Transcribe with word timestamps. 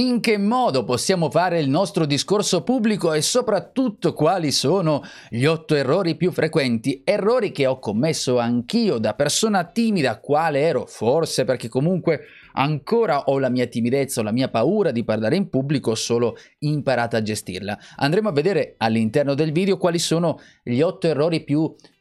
In 0.00 0.20
che 0.20 0.38
modo 0.38 0.84
possiamo 0.84 1.28
fare 1.28 1.58
il 1.58 1.68
nostro 1.68 2.06
discorso 2.06 2.62
pubblico 2.62 3.12
e 3.12 3.20
soprattutto 3.20 4.12
quali 4.12 4.52
sono 4.52 5.02
gli 5.28 5.44
otto 5.44 5.74
errori 5.74 6.14
più 6.14 6.30
frequenti? 6.30 7.02
Errori 7.04 7.50
che 7.50 7.66
ho 7.66 7.80
commesso 7.80 8.38
anch'io 8.38 8.98
da 8.98 9.14
persona 9.14 9.64
timida, 9.64 10.20
quale 10.20 10.60
ero, 10.60 10.86
forse 10.86 11.44
perché 11.44 11.68
comunque 11.68 12.20
ancora 12.52 13.24
ho 13.24 13.40
la 13.40 13.48
mia 13.48 13.66
timidezza 13.66 14.20
o 14.20 14.22
la 14.22 14.30
mia 14.30 14.48
paura 14.48 14.92
di 14.92 15.02
parlare 15.02 15.34
in 15.34 15.48
pubblico, 15.48 15.90
ho 15.90 15.96
solo 15.96 16.36
imparato 16.60 17.16
a 17.16 17.22
gestirla. 17.22 17.76
Andremo 17.96 18.28
a 18.28 18.32
vedere 18.32 18.76
all'interno 18.78 19.34
del 19.34 19.50
video 19.50 19.78
quali 19.78 19.98
sono 19.98 20.38
gli 20.62 20.80
otto 20.80 21.08
errori 21.08 21.42
più 21.42 21.62
frequenti, 21.64 21.97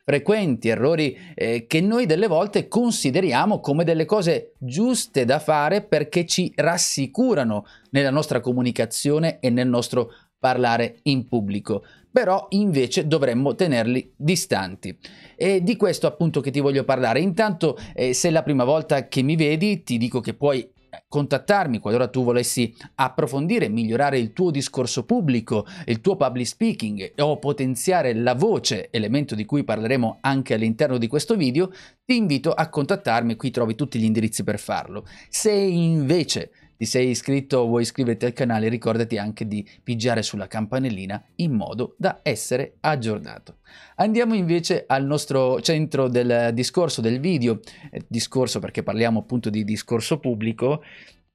errori 0.70 1.18
eh, 1.36 1.66
che 1.68 1.82
noi 1.82 2.06
delle 2.06 2.28
volte 2.28 2.68
consideriamo 2.70 3.60
come 3.60 3.84
delle 3.84 4.06
cose 4.06 4.54
giuste 4.58 5.26
da 5.26 5.40
fare 5.40 5.82
perché 5.82 6.26
ci 6.26 6.52
rassicurano 6.56 7.66
nella 7.92 8.10
nostra 8.10 8.40
comunicazione 8.40 9.40
e 9.40 9.50
nel 9.50 9.68
nostro 9.68 10.12
parlare 10.40 11.00
in 11.04 11.28
pubblico 11.28 11.84
però 12.10 12.48
invece 12.50 13.06
dovremmo 13.06 13.54
tenerli 13.54 14.14
distanti. 14.16 14.98
E 15.36 15.62
di 15.62 15.76
questo 15.76 16.08
appunto 16.08 16.42
che 16.42 16.50
ti 16.50 16.60
voglio 16.60 16.84
parlare. 16.84 17.20
Intanto, 17.20 17.78
eh, 17.94 18.12
se 18.14 18.30
è 18.30 18.32
la 18.32 18.42
prima 18.42 18.64
volta 18.64 19.08
che 19.08 19.22
mi 19.22 19.36
vedi, 19.36 19.84
ti 19.84 20.00
dico 20.00 20.20
che 20.20 20.34
puoi 20.34 20.68
contattarmi 21.08 21.80
qualora 21.80 22.08
tu 22.08 22.24
volessi 22.24 22.74
approfondire, 22.96 23.70
migliorare 23.70 24.20
il 24.20 24.34
tuo 24.34 24.52
discorso 24.52 25.06
pubblico, 25.06 25.66
il 25.86 26.02
tuo 26.02 26.16
public 26.16 26.48
speaking 26.48 27.14
o 27.18 27.40
potenziare 27.40 28.14
la 28.14 28.36
voce, 28.36 28.90
elemento 28.92 29.36
di 29.36 29.46
cui 29.46 29.64
parleremo 29.64 30.20
anche 30.22 30.54
all'interno 30.54 30.98
di 30.98 31.08
questo 31.08 31.36
video, 31.36 31.72
ti 32.06 32.16
invito 32.16 32.52
a 32.52 32.70
contattarmi, 32.70 33.36
qui 33.36 33.52
trovi 33.52 33.76
tutti 33.76 34.00
gli 34.00 34.06
indirizzi 34.06 34.44
per 34.44 34.60
farlo. 34.60 35.06
Se 35.30 35.52
invece 35.52 36.52
ti 36.78 36.86
sei 36.86 37.10
iscritto 37.10 37.58
o 37.58 37.68
vuoi 37.68 37.82
iscriverti 37.82 38.26
al 38.26 38.34
canale, 38.34 38.70
ricordati 38.70 39.18
anche 39.18 39.48
di 39.48 39.68
pigiare 39.84 40.22
sulla 40.22 40.48
campanellina 40.48 41.22
in 41.38 41.54
modo 41.54 41.96
da 41.98 42.20
essere 42.22 42.76
aggiornato. 42.82 43.58
Andiamo 43.96 44.36
invece 44.36 44.86
al 44.88 45.06
nostro 45.06 45.60
centro 45.62 46.08
del 46.08 46.52
discorso 46.54 47.02
del 47.02 47.20
video, 47.20 47.60
eh, 47.92 48.04
discorso 48.08 48.60
perché 48.60 48.84
parliamo 48.84 49.20
appunto 49.20 49.50
di 49.50 49.64
discorso 49.64 50.20
pubblico, 50.20 50.84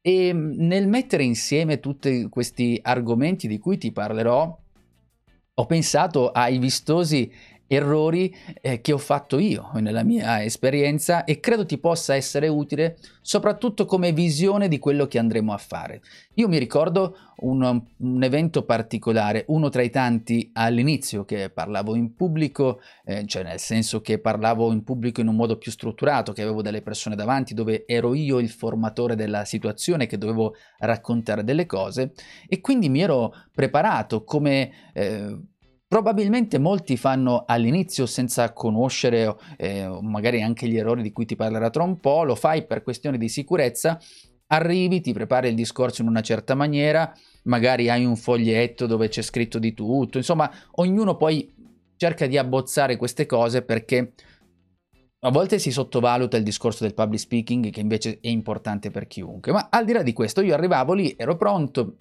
e 0.00 0.33
mm, 0.33 0.53
nel 0.56 0.89
mettere 0.89 1.25
insieme 1.25 1.81
tutti 1.81 2.28
questi 2.28 2.78
argomenti 2.83 3.49
di 3.49 3.59
cui 3.59 3.78
ti 3.78 3.93
parlerò, 3.93 4.61
ho 5.55 5.67
pensato 5.67 6.31
ai 6.31 6.59
vistosi 6.59 7.31
errori 7.75 8.34
eh, 8.60 8.81
che 8.81 8.93
ho 8.93 8.99
fatto 8.99 9.38
io 9.38 9.71
nella 9.75 10.05
mia 10.05 10.43
esperienza 10.44 11.25
e 11.25 11.41
credo 11.41 11.65
ti 11.65 11.78
possa 11.78 12.15
essere 12.15 12.49
utile 12.49 12.99
soprattutto 13.22 13.87
come 13.87 14.12
visione 14.12 14.69
di 14.69 14.78
quello 14.78 15.06
che 15.06 15.19
andremo 15.19 15.53
a 15.53 15.59
fare. 15.59 16.03
Io 16.34 16.49
mi 16.49 16.59
ricordo 16.59 17.16
un, 17.38 17.82
un 17.97 18.22
evento 18.22 18.65
particolare, 18.65 19.44
uno 19.49 19.69
tra 19.69 19.82
i 19.82 19.91
tanti 19.91 20.50
all'inizio 20.53 21.25
che 21.25 21.49
parlavo 21.50 21.94
in 21.94 22.15
pubblico, 22.15 22.81
eh, 23.05 23.25
cioè 23.27 23.43
nel 23.43 23.59
senso 23.59 24.00
che 24.00 24.19
parlavo 24.19 24.72
in 24.72 24.82
pubblico 24.84 25.21
in 25.21 25.28
un 25.28 25.37
modo 25.37 25.56
più 25.56 25.71
strutturato, 25.71 26.32
che 26.32 26.43
avevo 26.43 26.62
delle 26.62 26.82
persone 26.82 27.16
davanti 27.16 27.55
dove 27.55 27.84
ero 27.87 28.15
io 28.15 28.38
il 28.38 28.50
formatore 28.50 29.15
della 29.15 29.44
situazione, 29.44 30.06
che 30.06 30.19
dovevo 30.19 30.55
raccontare 30.78 31.44
delle 31.44 31.66
cose 31.66 32.12
e 32.49 32.61
quindi 32.61 32.88
mi 32.88 33.00
ero 33.00 33.32
preparato 33.53 34.25
come... 34.25 34.71
Eh, 34.93 35.37
Probabilmente 35.93 36.59
molti 36.59 36.97
fanno 36.97 37.45
all'inizio 37.47 38.07
senza 38.07 38.55
conoscere 38.55 39.37
eh, 39.59 39.87
magari 40.01 40.41
anche 40.41 40.67
gli 40.67 40.79
errori 40.79 41.03
di 41.03 41.13
cui 41.13 41.27
ti 41.27 41.37
parlerà 41.37 41.69
tra 41.69 41.83
un 41.83 42.01
po', 42.01 42.25
lo 42.25 42.35
fai 42.35 42.65
per 42.65 42.83
questioni 42.83 43.19
di 43.19 43.29
sicurezza, 43.29 44.01
arrivi, 44.47 45.03
ti 45.03 45.13
prepari 45.13 45.49
il 45.49 45.55
discorso 45.55 46.01
in 46.01 46.09
una 46.09 46.23
certa 46.23 46.55
maniera, 46.55 47.15
magari 47.43 47.91
hai 47.91 48.07
un 48.07 48.17
foglietto 48.17 48.87
dove 48.87 49.09
c'è 49.09 49.21
scritto 49.21 49.59
di 49.59 49.75
tutto, 49.75 50.17
insomma 50.17 50.51
ognuno 50.77 51.19
poi 51.19 51.53
cerca 51.99 52.27
di 52.27 52.39
abbozzare 52.39 52.97
queste 52.97 53.27
cose 53.27 53.61
perché 53.61 54.15
a 55.19 55.31
volte 55.31 55.59
si 55.59 55.71
sottovaluta 55.71 56.39
il 56.39 56.43
discorso 56.43 56.85
del 56.85 56.95
public 56.95 57.21
speaking 57.21 57.69
che 57.69 57.81
invece 57.81 58.19
è 58.23 58.29
importante 58.29 58.91
per 58.91 59.07
chiunque, 59.07 59.53
ma 59.53 59.69
al 59.71 59.85
di 59.85 59.93
là 59.93 60.03
di 60.03 60.15
questo 60.15 60.41
io 60.41 60.55
arrivavo 60.55 60.95
lì, 60.95 61.15
ero 61.19 61.37
pronto, 61.37 61.97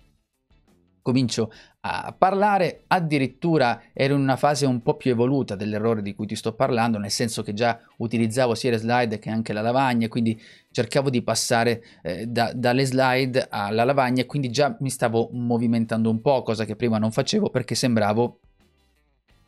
comincio 1.01 1.51
a 1.81 2.13
parlare, 2.16 2.84
addirittura 2.88 3.81
ero 3.94 4.13
in 4.13 4.22
una 4.22 4.35
fase 4.35 4.66
un 4.66 4.81
po' 4.81 4.95
più 4.95 5.12
evoluta 5.12 5.56
dell'errore 5.56 6.01
di 6.01 6.13
cui 6.13 6.28
ti 6.28 6.35
sto 6.35 6.53
parlando, 6.53 6.97
nel 6.97 7.09
senso 7.09 7.41
che 7.41 7.53
già 7.53 7.79
utilizzavo 7.97 8.53
sia 8.53 8.72
le 8.72 8.78
slide 8.78 9.19
che 9.19 9.29
anche 9.29 9.53
la 9.53 9.61
lavagna, 9.61 10.07
quindi 10.07 10.40
cercavo 10.72 11.09
di 11.09 11.23
passare 11.23 11.84
eh, 12.03 12.28
da, 12.28 12.51
dalle 12.53 12.85
slide 12.85 13.47
alla 13.50 13.84
lavagna, 13.84 14.25
quindi 14.25 14.51
già 14.51 14.75
mi 14.79 14.90
stavo 14.90 15.29
movimentando 15.34 16.09
un 16.09 16.22
po', 16.22 16.44
cosa 16.44 16.66
che 16.66 16.75
prima 16.75 16.97
non 16.97 17.11
facevo 17.11 17.50
perché 17.50 17.75
sembravo 17.75 18.40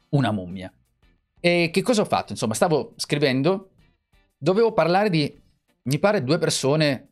una 0.09 0.31
mummia. 0.31 0.71
E 1.39 1.69
che 1.71 1.81
cosa 1.81 2.01
ho 2.01 2.05
fatto? 2.05 2.31
Insomma, 2.31 2.53
stavo 2.53 2.93
scrivendo, 2.95 3.71
dovevo 4.37 4.71
parlare 4.71 5.09
di, 5.09 5.41
mi 5.83 5.99
pare, 5.99 6.23
due 6.23 6.37
persone 6.37 7.09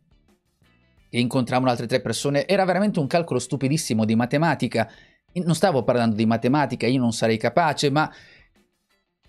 e 1.11 1.19
incontravano 1.19 1.69
altre 1.69 1.85
tre 1.85 2.01
persone, 2.01 2.47
era 2.47 2.63
veramente 2.63 2.99
un 2.99 3.05
calcolo 3.05 3.38
stupidissimo 3.38 4.05
di 4.05 4.16
matematica. 4.16 4.89
Non 5.33 5.55
stavo 5.55 5.83
parlando 5.83 6.16
di 6.16 6.25
matematica, 6.25 6.88
io 6.88 6.99
non 6.99 7.11
sarei 7.11 7.38
capace, 7.38 7.91
ma 7.91 8.09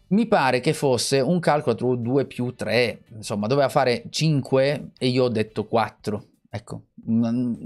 mi 0.08 0.26
pare 0.26 0.60
che 0.60 0.72
fosse 0.72 1.20
un 1.20 1.40
calcolo 1.40 1.74
tra 1.74 1.94
2 1.94 2.26
più 2.26 2.54
3, 2.54 3.02
insomma, 3.16 3.46
doveva 3.46 3.68
fare 3.68 4.04
5 4.08 4.90
e 4.96 5.08
io 5.08 5.24
ho 5.24 5.28
detto 5.28 5.66
4. 5.66 6.26
Ecco, 6.54 6.88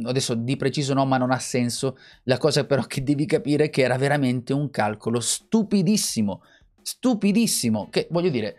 adesso 0.04 0.34
di 0.34 0.56
preciso 0.56 0.94
no, 0.94 1.04
ma 1.04 1.18
non 1.18 1.32
ha 1.32 1.40
senso. 1.40 1.98
La 2.22 2.38
cosa 2.38 2.64
però 2.64 2.82
che 2.82 3.02
devi 3.02 3.26
capire 3.26 3.64
è 3.64 3.70
che 3.70 3.82
era 3.82 3.98
veramente 3.98 4.52
un 4.52 4.70
calcolo 4.70 5.18
stupidissimo, 5.18 6.42
stupidissimo, 6.82 7.88
che 7.90 8.06
voglio 8.10 8.30
dire, 8.30 8.56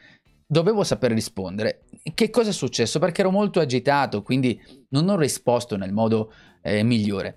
dovevo 0.47 0.83
saper 0.83 1.11
rispondere. 1.11 1.83
Che 2.13 2.29
cosa 2.29 2.49
è 2.49 2.53
successo? 2.53 2.99
Perché 2.99 3.21
ero 3.21 3.31
molto 3.31 3.59
agitato, 3.59 4.23
quindi 4.23 4.59
non 4.89 5.09
ho 5.09 5.17
risposto 5.17 5.75
nel 5.75 5.91
modo 5.91 6.31
eh, 6.61 6.83
migliore. 6.83 7.35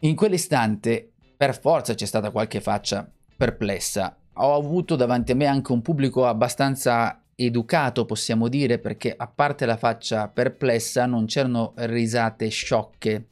In 0.00 0.16
quell'istante, 0.16 1.12
per 1.36 1.58
forza 1.58 1.94
c'è 1.94 2.04
stata 2.04 2.30
qualche 2.30 2.60
faccia 2.60 3.10
perplessa. 3.36 4.18
Ho 4.34 4.54
avuto 4.54 4.96
davanti 4.96 5.32
a 5.32 5.36
me 5.36 5.46
anche 5.46 5.72
un 5.72 5.80
pubblico 5.80 6.26
abbastanza 6.26 7.22
educato, 7.36 8.04
possiamo 8.04 8.48
dire, 8.48 8.78
perché 8.78 9.14
a 9.16 9.28
parte 9.28 9.64
la 9.64 9.76
faccia 9.76 10.28
perplessa 10.28 11.06
non 11.06 11.26
c'erano 11.26 11.72
risate 11.76 12.48
sciocche 12.48 13.28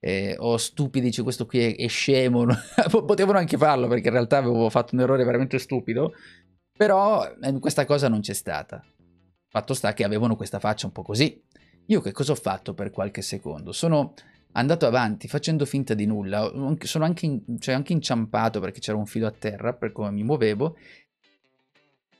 eh, 0.00 0.36
o 0.38 0.56
stupidi, 0.56 1.06
dice 1.06 1.22
questo 1.22 1.46
qui 1.46 1.60
è, 1.60 1.76
è 1.76 1.88
scemo. 1.88 2.46
Potevano 3.04 3.38
anche 3.38 3.56
farlo 3.56 3.86
perché 3.88 4.08
in 4.08 4.14
realtà 4.14 4.38
avevo 4.38 4.68
fatto 4.70 4.94
un 4.94 5.02
errore 5.02 5.24
veramente 5.24 5.58
stupido 5.58 6.12
però 6.76 7.26
eh, 7.40 7.58
questa 7.58 7.84
cosa 7.84 8.08
non 8.08 8.20
c'è 8.20 8.34
stata. 8.34 8.84
Fatto 9.48 9.74
sta 9.74 9.94
che 9.94 10.04
avevano 10.04 10.36
questa 10.36 10.58
faccia 10.58 10.86
un 10.86 10.92
po' 10.92 11.02
così. 11.02 11.42
Io 11.86 12.00
che 12.00 12.12
cosa 12.12 12.32
ho 12.32 12.36
fatto 12.36 12.74
per 12.74 12.90
qualche 12.90 13.22
secondo? 13.22 13.72
Sono 13.72 14.14
andato 14.52 14.86
avanti 14.86 15.28
facendo 15.28 15.64
finta 15.64 15.94
di 15.94 16.06
nulla, 16.06 16.50
sono 16.80 17.04
anche, 17.04 17.26
in, 17.26 17.42
cioè 17.58 17.74
anche 17.74 17.92
inciampato 17.92 18.58
perché 18.60 18.80
c'era 18.80 18.96
un 18.96 19.06
filo 19.06 19.26
a 19.26 19.30
terra 19.30 19.74
per 19.74 19.92
come 19.92 20.10
mi 20.10 20.24
muovevo 20.24 20.76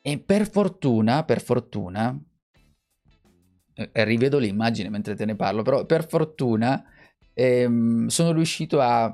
e 0.03 0.19
per 0.19 0.49
fortuna, 0.49 1.25
per 1.25 1.43
fortuna, 1.43 2.17
eh, 3.75 4.05
rivedo 4.05 4.38
l'immagine 4.38 4.88
mentre 4.88 5.17
te 5.17 5.25
ne 5.25 5.35
parlo, 5.35 5.62
però 5.62 5.85
per 5.85 6.06
fortuna 6.06 6.85
ehm, 7.35 8.06
sono 8.06 8.32
riuscito 8.32 8.81
a, 8.81 9.05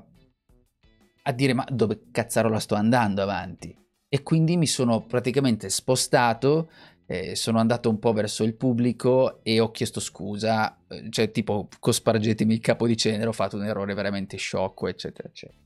a 1.22 1.32
dire 1.32 1.54
ma 1.54 1.66
dove 1.70 2.10
cazzarola 2.10 2.60
sto 2.60 2.74
andando 2.74 3.22
avanti? 3.22 3.74
E 4.14 4.22
quindi 4.22 4.58
mi 4.58 4.66
sono 4.66 5.06
praticamente 5.06 5.70
spostato, 5.70 6.68
eh, 7.06 7.34
sono 7.34 7.58
andato 7.58 7.88
un 7.88 7.98
po' 7.98 8.12
verso 8.12 8.44
il 8.44 8.52
pubblico 8.52 9.42
e 9.42 9.58
ho 9.58 9.70
chiesto 9.70 10.00
scusa, 10.00 10.76
eh, 10.86 11.06
cioè 11.08 11.30
tipo 11.30 11.66
cospargetemi 11.80 12.52
il 12.52 12.60
capo 12.60 12.86
di 12.86 12.94
cenere, 12.94 13.26
ho 13.26 13.32
fatto 13.32 13.56
un 13.56 13.64
errore 13.64 13.94
veramente 13.94 14.36
sciocco, 14.36 14.86
eccetera, 14.86 15.28
eccetera. 15.28 15.58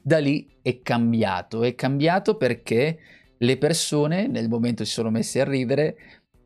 Da 0.00 0.18
lì 0.18 0.58
è 0.62 0.82
cambiato, 0.82 1.64
è 1.64 1.74
cambiato 1.74 2.36
perché 2.36 2.98
le 3.36 3.58
persone 3.58 4.28
nel 4.28 4.48
momento 4.48 4.84
si 4.84 4.92
sono 4.92 5.10
messe 5.10 5.40
a 5.40 5.44
ridere 5.44 5.96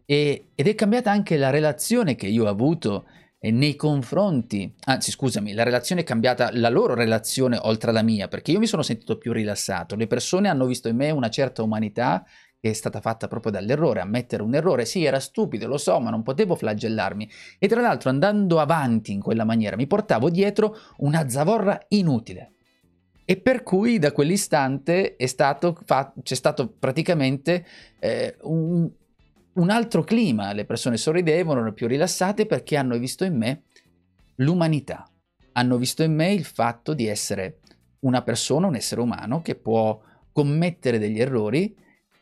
e, 0.07 0.47
ed 0.55 0.67
è 0.67 0.75
cambiata 0.75 1.11
anche 1.11 1.37
la 1.37 1.51
relazione 1.51 2.15
che 2.15 2.27
io 2.27 2.45
ho 2.45 2.49
avuto 2.49 3.05
nei 3.51 3.77
confronti, 3.77 4.75
anzi 4.85 5.11
scusami, 5.11 5.53
la 5.53 5.63
relazione 5.65 6.01
è 6.01 6.05
cambiata, 6.05 6.51
la 6.53 6.69
loro 6.69 6.95
relazione 6.95 7.59
oltre 7.61 7.91
alla 7.91 8.03
mia, 8.03 8.29
perché 8.29 8.53
io 8.53 8.59
mi 8.59 8.67
sono 8.67 8.83
sentito 8.83 9.19
più 9.19 9.33
rilassato, 9.33 9.97
le 9.97 10.07
persone 10.07 10.49
hanno 10.49 10.67
visto 10.67 10.89
in 10.89 10.97
me 10.97 11.11
una 11.11 11.29
certa 11.29 11.63
umanità 11.63 12.25
che 12.65 12.71
è 12.71 12.73
stata 12.73 13.03
fatta 13.03 13.29
proprio 13.29 13.53
dall'errore, 13.53 14.01
ammettere 14.01 14.43
un 14.43 14.55
errore, 14.55 14.87
sì 14.87 15.05
era 15.05 15.21
stupido, 15.21 15.67
lo 15.67 15.77
so, 15.77 16.01
ma 16.01 16.09
non 16.09 16.23
potevo 16.23 16.55
flagellarmi. 16.55 17.29
E 17.59 17.69
tra 17.69 17.83
l'altro 17.83 18.09
andando 18.09 18.59
avanti 18.59 19.13
in 19.13 19.21
quella 19.21 19.45
maniera 19.45 19.77
mi 19.77 19.87
portavo 19.87 20.31
dietro 20.31 20.75
una 20.97 21.29
zavorra 21.29 21.79
inutile. 21.89 22.53
E 23.27 23.37
per 23.37 23.63
cui 23.63 23.99
da 23.99 24.13
quell'istante 24.13 25.17
stato 25.27 25.79
fa- 25.85 26.15
c'è 26.23 26.35
stato 26.35 26.75
praticamente 26.79 27.67
eh, 27.99 28.37
un, 28.45 28.91
un 29.55 29.71
altro 29.71 30.03
clima, 30.03 30.53
le 30.53 30.65
persone 30.65 30.97
sorridevano, 30.97 31.59
erano 31.59 31.73
più 31.73 31.87
rilassate 31.87 32.47
perché 32.47 32.77
hanno 32.77 32.99
visto 32.99 33.25
in 33.25 33.37
me 33.37 33.63
l'umanità, 34.37 35.09
hanno 35.53 35.77
visto 35.77 36.03
in 36.03 36.15
me 36.15 36.33
il 36.33 36.45
fatto 36.45 36.95
di 36.95 37.07
essere 37.07 37.61
una 38.01 38.23
persona, 38.23 38.67
un 38.67 38.77
essere 38.77 39.01
umano 39.01 39.43
che 39.43 39.55
può 39.55 40.01
commettere 40.33 40.99
degli 40.99 41.21
errori 41.21 41.75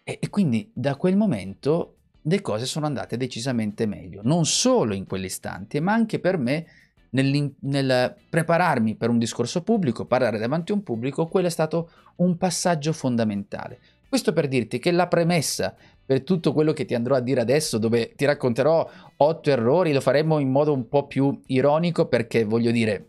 e, 0.05 0.19
e 0.21 0.29
quindi 0.29 0.71
da 0.75 0.97
quel 0.97 1.17
momento 1.17 1.97
le 2.23 2.41
cose 2.41 2.67
sono 2.67 2.87
andate 2.87 3.17
decisamente 3.17 3.87
meglio, 3.87 4.21
non 4.23 4.45
solo 4.45 4.95
in 4.95 5.07
quell'istante, 5.07 5.81
ma 5.81 5.93
anche 5.93 6.21
per 6.21 6.39
me 6.39 6.67
nel, 7.11 7.55
nel, 7.61 8.15
prepararmi 8.29 8.95
per 8.95 9.11
un 9.11 9.19
discorso 9.19 9.63
pubblico, 9.63 10.07
parlare 10.07 10.39
davanti 10.39 10.73
a 10.73 10.75
un 10.75 10.83
pubblico, 10.83 11.27
quello 11.27 11.49
è 11.49 11.51
stato 11.51 11.91
un 12.17 12.37
passaggio 12.37 12.93
fondamentale. 12.93 13.81
Questo 14.09 14.33
per 14.33 14.47
dirti 14.47 14.79
che 14.79 14.91
la 14.91 15.09
premessa 15.09 15.75
per 16.05 16.23
tutto 16.23 16.53
quello 16.53 16.73
che 16.73 16.85
ti 16.85 16.95
andrò 16.95 17.15
a 17.15 17.21
dire 17.21 17.41
adesso, 17.41 17.79
dove 17.79 18.13
ti 18.15 18.25
racconterò 18.25 18.89
otto 19.17 19.51
errori, 19.51 19.93
lo 19.93 20.01
faremo 20.01 20.39
in 20.39 20.51
modo 20.51 20.73
un 20.73 20.89
po' 20.89 21.07
più 21.07 21.41
ironico 21.47 22.07
perché 22.07 22.45
voglio 22.45 22.71
dire, 22.71 23.09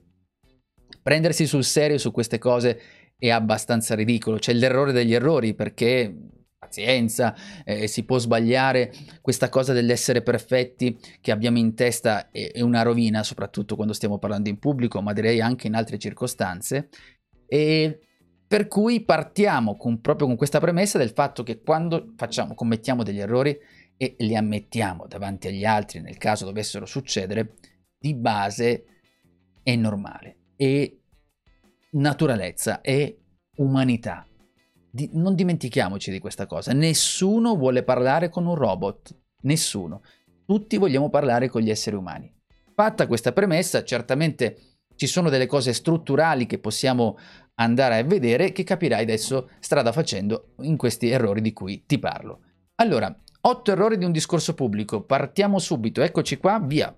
prendersi 1.01 1.45
sul 1.45 1.63
serio 1.63 1.97
su 1.97 2.11
queste 2.11 2.37
cose 2.37 2.79
è 3.17 3.29
abbastanza 3.29 3.95
ridicolo. 3.95 4.37
C'è 4.37 4.53
l'errore 4.53 4.91
degli 4.91 5.13
errori 5.13 5.53
perché 5.53 6.13
pazienza, 6.63 7.35
eh, 7.65 7.87
si 7.87 8.03
può 8.03 8.17
sbagliare, 8.17 8.91
questa 9.21 9.49
cosa 9.49 9.73
dell'essere 9.73 10.21
perfetti 10.21 10.97
che 11.21 11.31
abbiamo 11.31 11.57
in 11.57 11.75
testa 11.75 12.31
è, 12.31 12.51
è, 12.51 12.61
una 12.61 12.81
rovina, 12.81 13.21
soprattutto 13.23 13.75
quando 13.75 13.93
stiamo 13.93 14.17
parlando 14.17 14.49
in 14.49 14.57
pubblico, 14.59 15.01
ma 15.01 15.13
direi 15.13 15.41
anche 15.41 15.67
in 15.67 15.75
altre 15.75 15.99
circostanze. 15.99 16.89
E 17.45 17.99
per 18.47 18.67
cui 18.67 19.03
partiamo 19.03 19.77
con, 19.77 19.99
proprio 20.01 20.27
con 20.27 20.35
questa 20.35 20.59
premessa 20.59 20.97
del 20.97 21.11
fatto 21.11 21.43
che 21.43 21.61
quando 21.61 22.13
facciamo, 22.15 22.53
commettiamo 22.53 23.03
degli 23.03 23.19
errori 23.19 23.57
e 23.97 24.15
li 24.19 24.35
ammettiamo 24.35 25.07
davanti 25.07 25.47
agli 25.47 25.65
altri, 25.65 26.01
nel 26.01 26.17
caso 26.17 26.45
dovessero 26.45 26.85
succedere, 26.85 27.55
di 27.97 28.13
base 28.13 28.85
è 29.63 29.75
normale, 29.75 30.37
è 30.55 30.91
naturalezza, 31.91 32.81
è 32.81 33.15
umanità. 33.57 34.27
Di, 34.89 35.09
non 35.13 35.33
dimentichiamoci 35.33 36.11
di 36.11 36.19
questa 36.19 36.45
cosa. 36.45 36.73
Nessuno 36.73 37.55
vuole 37.55 37.83
parlare 37.83 38.29
con 38.29 38.45
un 38.45 38.55
robot, 38.55 39.15
nessuno. 39.41 40.01
Tutti 40.45 40.77
vogliamo 40.77 41.09
parlare 41.09 41.47
con 41.49 41.61
gli 41.61 41.69
esseri 41.69 41.95
umani. 41.95 42.31
Fatta 42.75 43.07
questa 43.07 43.31
premessa, 43.31 43.83
certamente 43.83 44.73
ci 44.95 45.07
sono 45.07 45.29
delle 45.29 45.47
cose 45.47 45.73
strutturali 45.73 46.45
che 46.45 46.59
possiamo 46.59 47.17
andare 47.55 47.97
a 47.97 48.03
vedere 48.03 48.51
che 48.51 48.63
capirai 48.63 49.03
adesso 49.03 49.49
strada 49.59 49.91
facendo 49.91 50.53
in 50.61 50.77
questi 50.77 51.09
errori 51.09 51.41
di 51.41 51.53
cui 51.53 51.83
ti 51.85 51.99
parlo. 51.99 52.41
Allora, 52.75 53.15
otto 53.41 53.71
errori 53.71 53.97
di 53.97 54.05
un 54.05 54.11
discorso 54.11 54.53
pubblico. 54.53 55.03
Partiamo 55.03 55.59
subito, 55.59 56.01
eccoci 56.01 56.37
qua, 56.37 56.59
via. 56.59 56.95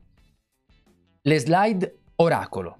Le 1.21 1.39
slide 1.39 1.99
oracolo. 2.15 2.79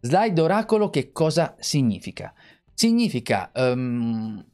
Slide 0.00 0.40
oracolo 0.40 0.90
che 0.90 1.12
cosa 1.12 1.54
significa? 1.58 2.32
Significa 2.74 3.50
um, 3.54 4.44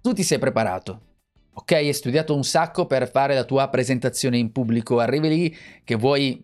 tu 0.00 0.12
ti 0.12 0.22
sei 0.22 0.38
preparato, 0.38 1.00
ok? 1.52 1.72
Hai 1.72 1.92
studiato 1.92 2.34
un 2.34 2.44
sacco 2.44 2.86
per 2.86 3.10
fare 3.10 3.34
la 3.34 3.44
tua 3.44 3.68
presentazione 3.68 4.38
in 4.38 4.52
pubblico, 4.52 4.98
arrivi 4.98 5.28
lì 5.28 5.56
che 5.84 5.94
vuoi 5.96 6.42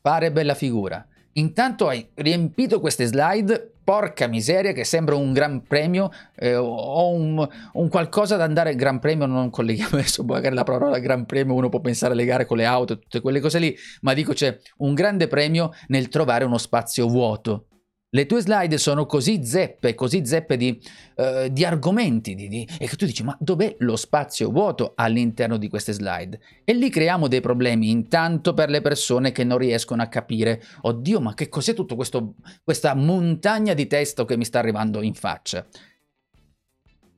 fare 0.00 0.32
bella 0.32 0.54
figura. 0.54 1.06
Intanto 1.34 1.86
hai 1.86 2.08
riempito 2.14 2.80
queste 2.80 3.06
slide 3.06 3.69
porca 3.82 4.26
miseria 4.26 4.72
che 4.72 4.84
sembra 4.84 5.14
un 5.16 5.32
gran 5.32 5.62
premio 5.66 6.10
eh, 6.36 6.54
o 6.54 7.12
un, 7.12 7.46
un, 7.72 7.88
qualcosa 7.88 8.36
da 8.36 8.44
andare 8.44 8.74
gran 8.74 8.98
premio 8.98 9.26
non 9.26 9.50
colleghiamo 9.50 9.96
adesso 9.98 10.22
magari 10.24 10.54
la 10.54 10.64
parola 10.64 10.98
gran 10.98 11.26
premio 11.26 11.54
uno 11.54 11.68
può 11.68 11.80
pensare 11.80 12.12
alle 12.12 12.24
gare 12.24 12.46
con 12.46 12.56
le 12.56 12.64
auto 12.64 12.92
e 12.94 12.98
tutte 12.98 13.20
quelle 13.20 13.40
cose 13.40 13.58
lì 13.58 13.76
ma 14.02 14.14
dico 14.14 14.32
c'è 14.32 14.58
un 14.78 14.94
grande 14.94 15.28
premio 15.28 15.72
nel 15.88 16.08
trovare 16.08 16.44
uno 16.44 16.58
spazio 16.58 17.06
vuoto 17.08 17.66
le 18.12 18.26
tue 18.26 18.40
slide 18.40 18.76
sono 18.76 19.06
così 19.06 19.44
zeppe, 19.44 19.94
così 19.94 20.26
zeppe 20.26 20.56
di, 20.56 20.80
uh, 21.16 21.48
di 21.48 21.64
argomenti, 21.64 22.34
di, 22.34 22.48
di, 22.48 22.68
e 22.78 22.88
che 22.88 22.96
tu 22.96 23.06
dici, 23.06 23.22
ma 23.22 23.36
dov'è 23.38 23.76
lo 23.78 23.94
spazio 23.96 24.50
vuoto 24.50 24.92
all'interno 24.96 25.56
di 25.56 25.68
queste 25.68 25.92
slide? 25.92 26.40
E 26.64 26.72
lì 26.74 26.90
creiamo 26.90 27.28
dei 27.28 27.40
problemi, 27.40 27.90
intanto 27.90 28.52
per 28.52 28.68
le 28.68 28.80
persone 28.80 29.30
che 29.30 29.44
non 29.44 29.58
riescono 29.58 30.02
a 30.02 30.08
capire, 30.08 30.60
oddio, 30.82 31.20
ma 31.20 31.34
che 31.34 31.48
cos'è 31.48 31.72
tutta 31.72 31.94
questa 31.94 32.94
montagna 32.94 33.74
di 33.74 33.86
testo 33.86 34.24
che 34.24 34.36
mi 34.36 34.44
sta 34.44 34.58
arrivando 34.58 35.02
in 35.02 35.14
faccia? 35.14 35.64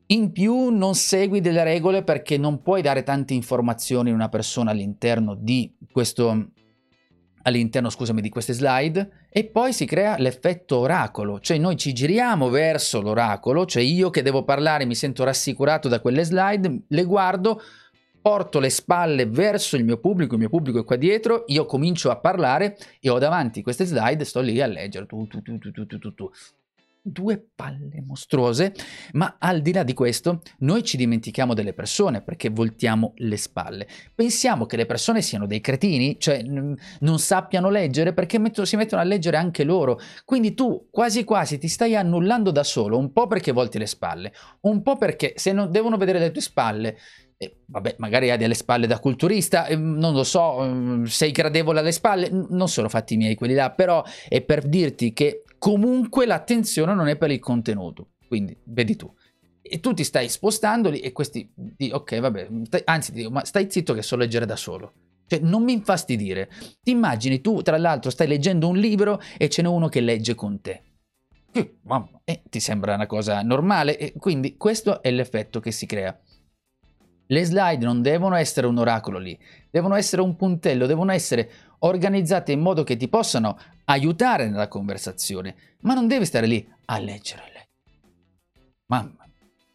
In 0.07 0.31
più 0.31 0.69
non 0.69 0.95
segui 0.95 1.41
delle 1.41 1.65
regole 1.65 2.03
perché 2.03 2.37
non 2.37 2.61
puoi 2.61 2.83
dare 2.83 3.03
tante 3.03 3.33
informazioni 3.33 4.11
a 4.11 4.15
una 4.15 4.29
persona 4.29 4.73
all'interno 4.73 5.35
di 5.35 5.75
questo 5.91 6.51
all'interno, 7.43 7.91
scusami, 7.91 8.21
di 8.21 8.29
queste 8.29 8.53
slide 8.53 9.27
e 9.31 9.45
poi 9.45 9.73
si 9.73 9.87
crea 9.87 10.17
l'effetto 10.19 10.79
oracolo, 10.79 11.41
cioè 11.41 11.59
noi 11.59 11.77
ci 11.77 11.93
giriamo 11.93 12.49
verso 12.49 13.01
l'oracolo, 13.01 13.67
cioè 13.67 13.83
io 13.83 14.11
che 14.11 14.23
devo 14.23 14.45
parlare 14.45 14.85
mi 14.85 14.95
sento 14.95 15.25
rassicurato 15.25 15.89
da 15.89 16.01
quelle 16.01 16.25
slide, 16.25 16.83
le 16.89 17.05
guardo, 17.05 17.61
porto 18.21 18.61
le 18.61 18.71
spalle 18.71 19.27
verso 19.27 19.77
il 19.77 19.85
mio 19.85 19.99
pubblico, 19.99 20.35
il 20.35 20.41
mio 20.41 20.49
pubblico 20.49 20.81
è 20.81 20.85
qua 20.85 20.97
dietro, 20.97 21.45
io 21.49 21.67
comincio 21.67 22.11
a 22.11 22.17
parlare 22.17 22.77
e 23.01 23.11
ho 23.11 23.19
davanti 23.19 23.63
queste 23.63 23.85
slide, 23.85 24.25
sto 24.25 24.41
lì 24.41 24.61
a 24.61 24.67
leggere 24.67 25.07
tu 25.07 25.27
tu 25.27 25.43
tu 25.43 25.59
tu 25.59 25.73
tu 25.73 25.99
tu 25.99 26.15
tu 26.15 26.31
due 27.03 27.45
palle 27.55 28.01
mostruose, 28.07 28.73
ma 29.13 29.37
al 29.39 29.61
di 29.61 29.73
là 29.73 29.83
di 29.83 29.93
questo 29.93 30.41
noi 30.59 30.85
ci 30.85 30.97
dimentichiamo 30.97 31.53
delle 31.53 31.75
persone 31.75 32.23
perché 32.23 32.49
voltiamo 32.49 33.13
le 33.17 33.37
spalle. 33.37 33.89
Pensiamo 34.15 34.67
che 34.67 34.77
le 34.77 34.87
persone 34.87 35.21
siano 35.21 35.47
dei 35.47 35.61
cretini, 35.61 36.19
cioè 36.21 36.43
n- 36.43 36.77
non 37.01 37.19
sappiano 37.19 37.71
leggere 37.71 38.13
perché 38.13 38.39
metto- 38.39 38.65
si 38.65 38.77
mettono 38.77 39.03
a 39.03 39.05
leggere 39.05 39.37
anche 39.37 39.65
loro. 39.65 39.99
Quindi 40.25 40.55
tu 40.55 40.89
quasi 40.91 41.25
quasi 41.25 41.59
ti 41.59 41.69
stai 41.69 41.97
annullando 41.97 42.53
da 42.53 42.63
solo, 42.63 42.99
un 42.99 43.13
po' 43.13 43.27
perché 43.27 43.51
volti 43.51 43.79
le 43.79 43.87
spalle, 43.87 44.33
un 44.61 44.83
po' 44.83 44.97
perché 44.97 45.33
se 45.37 45.53
non 45.53 45.71
devono 45.73 45.97
vedere 45.97 46.21
le 46.21 46.31
tue 46.31 46.41
spalle 46.41 46.97
eh, 47.43 47.57
vabbè, 47.67 47.97
magari 47.99 48.31
hai 48.31 48.39
delle 48.39 48.55
spalle 48.55 48.87
da 48.87 49.01
culturista, 49.01 49.67
eh, 49.67 49.75
non 49.75 50.15
lo 50.15 50.23
so, 50.23 50.65
eh, 50.65 51.07
sei 51.07 51.33
gradevole 51.33 51.81
alle 51.81 51.91
spalle, 51.91 52.31
non 52.31 52.69
sono 52.69 52.89
fatti 52.89 53.17
miei 53.17 53.35
quelli 53.35 53.55
là, 53.55 53.73
però 53.73 54.05
è 54.29 54.41
per 54.43 54.65
dirti 54.65 55.13
che 55.13 55.43
comunque 55.63 56.27
l'attenzione 56.27 56.93
non 56.93 57.07
è 57.07 57.17
per 57.17 57.31
il 57.31 57.39
contenuto, 57.39 58.15
quindi 58.27 58.59
vedi 58.65 58.97
tu. 58.97 59.15
E 59.63 59.79
tu 59.79 59.95
ti 59.95 60.03
stai 60.03 60.29
spostandoli 60.29 60.99
e 60.99 61.13
questi, 61.13 61.49
ok, 61.89 62.19
vabbè, 62.19 62.49
anzi, 62.87 63.13
dico, 63.13 63.31
ma 63.31 63.45
stai 63.45 63.71
zitto 63.71 63.95
che 63.95 64.03
so 64.03 64.17
leggere 64.17 64.45
da 64.45 64.57
solo. 64.57 64.93
Cioè, 65.25 65.39
non 65.39 65.63
mi 65.63 65.73
infastidire. 65.73 66.51
Ti 66.83 66.91
immagini 66.91 67.41
tu, 67.41 67.63
tra 67.63 67.79
l'altro, 67.79 68.11
stai 68.11 68.27
leggendo 68.27 68.67
un 68.67 68.77
libro 68.77 69.21
e 69.39 69.49
ce 69.49 69.63
n'è 69.63 69.69
uno 69.69 69.87
che 69.87 70.01
legge 70.01 70.35
con 70.35 70.61
te. 70.61 70.83
E 71.53 71.77
eh, 72.25 72.43
ti 72.51 72.59
sembra 72.59 72.97
una 72.97 73.07
cosa 73.07 73.41
normale? 73.43 73.97
E 73.99 74.15
quindi 74.19 74.57
questo 74.57 75.01
è 75.01 75.13
l'effetto 75.13 75.61
che 75.61 75.71
si 75.71 75.87
crea. 75.87 76.19
Le 77.25 77.45
slide 77.45 77.85
non 77.85 78.03
devono 78.03 78.35
essere 78.35 78.67
un 78.67 78.79
oracolo 78.79 79.19
lì, 79.19 79.39
devono 79.71 79.95
essere 79.95 80.23
un 80.23 80.35
puntello, 80.35 80.87
devono 80.87 81.13
essere 81.13 81.49
organizzate 81.85 82.53
in 82.53 82.61
modo 82.61 82.83
che 82.83 82.97
ti 82.97 83.09
possano 83.09 83.59
aiutare 83.85 84.49
nella 84.49 84.69
conversazione, 84.69 85.55
ma 85.81 85.95
non 85.95 86.09
devi 86.09 86.25
stare 86.25 86.47
lì 86.47 86.67
a 86.87 86.99
leggere. 86.99 87.51
Mamma. 88.87 89.27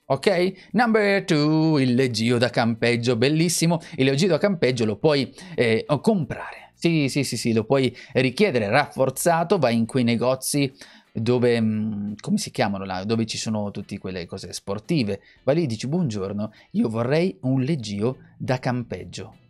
Ok? 0.09 0.69
Number 0.71 1.25
two, 1.25 1.79
il 1.79 1.93
leggio 1.95 2.37
da 2.37 2.49
campeggio, 2.49 3.15
bellissimo. 3.15 3.81
Il 3.95 4.05
leggio 4.05 4.27
da 4.27 4.37
campeggio 4.37 4.85
lo 4.85 4.95
puoi 4.95 5.33
eh, 5.55 5.85
comprare. 6.01 6.71
Sì, 6.73 7.09
sì, 7.09 7.23
sì, 7.23 7.35
sì, 7.35 7.51
lo 7.53 7.63
puoi 7.63 7.95
richiedere 8.13 8.69
rafforzato, 8.69 9.57
vai 9.57 9.75
in 9.75 9.87
quei 9.87 10.03
negozi 10.03 10.71
dove, 11.11 11.59
mm, 11.59 12.13
come 12.21 12.37
si 12.37 12.51
chiamano 12.51 12.85
là, 12.85 13.03
dove 13.03 13.25
ci 13.25 13.37
sono 13.37 13.71
tutte 13.71 13.97
quelle 13.97 14.27
cose 14.27 14.53
sportive, 14.53 15.19
vai 15.43 15.55
lì 15.55 15.63
e 15.63 15.65
dici 15.65 15.87
buongiorno, 15.87 16.53
io 16.71 16.87
vorrei 16.87 17.35
un 17.41 17.61
leggio 17.61 18.17
da 18.37 18.59
campeggio. 18.59 19.46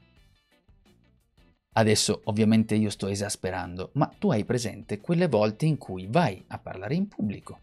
Adesso 1.78 2.22
ovviamente 2.24 2.74
io 2.74 2.90
sto 2.90 3.08
esasperando, 3.08 3.92
ma 3.94 4.12
tu 4.18 4.32
hai 4.32 4.44
presente 4.46 5.00
quelle 5.00 5.28
volte 5.28 5.68
in 5.68 5.78
cui 5.78 6.08
vai 6.10 6.44
a 6.48 6.58
parlare 6.58 6.96
in 6.96 7.08
pubblico, 7.08 7.60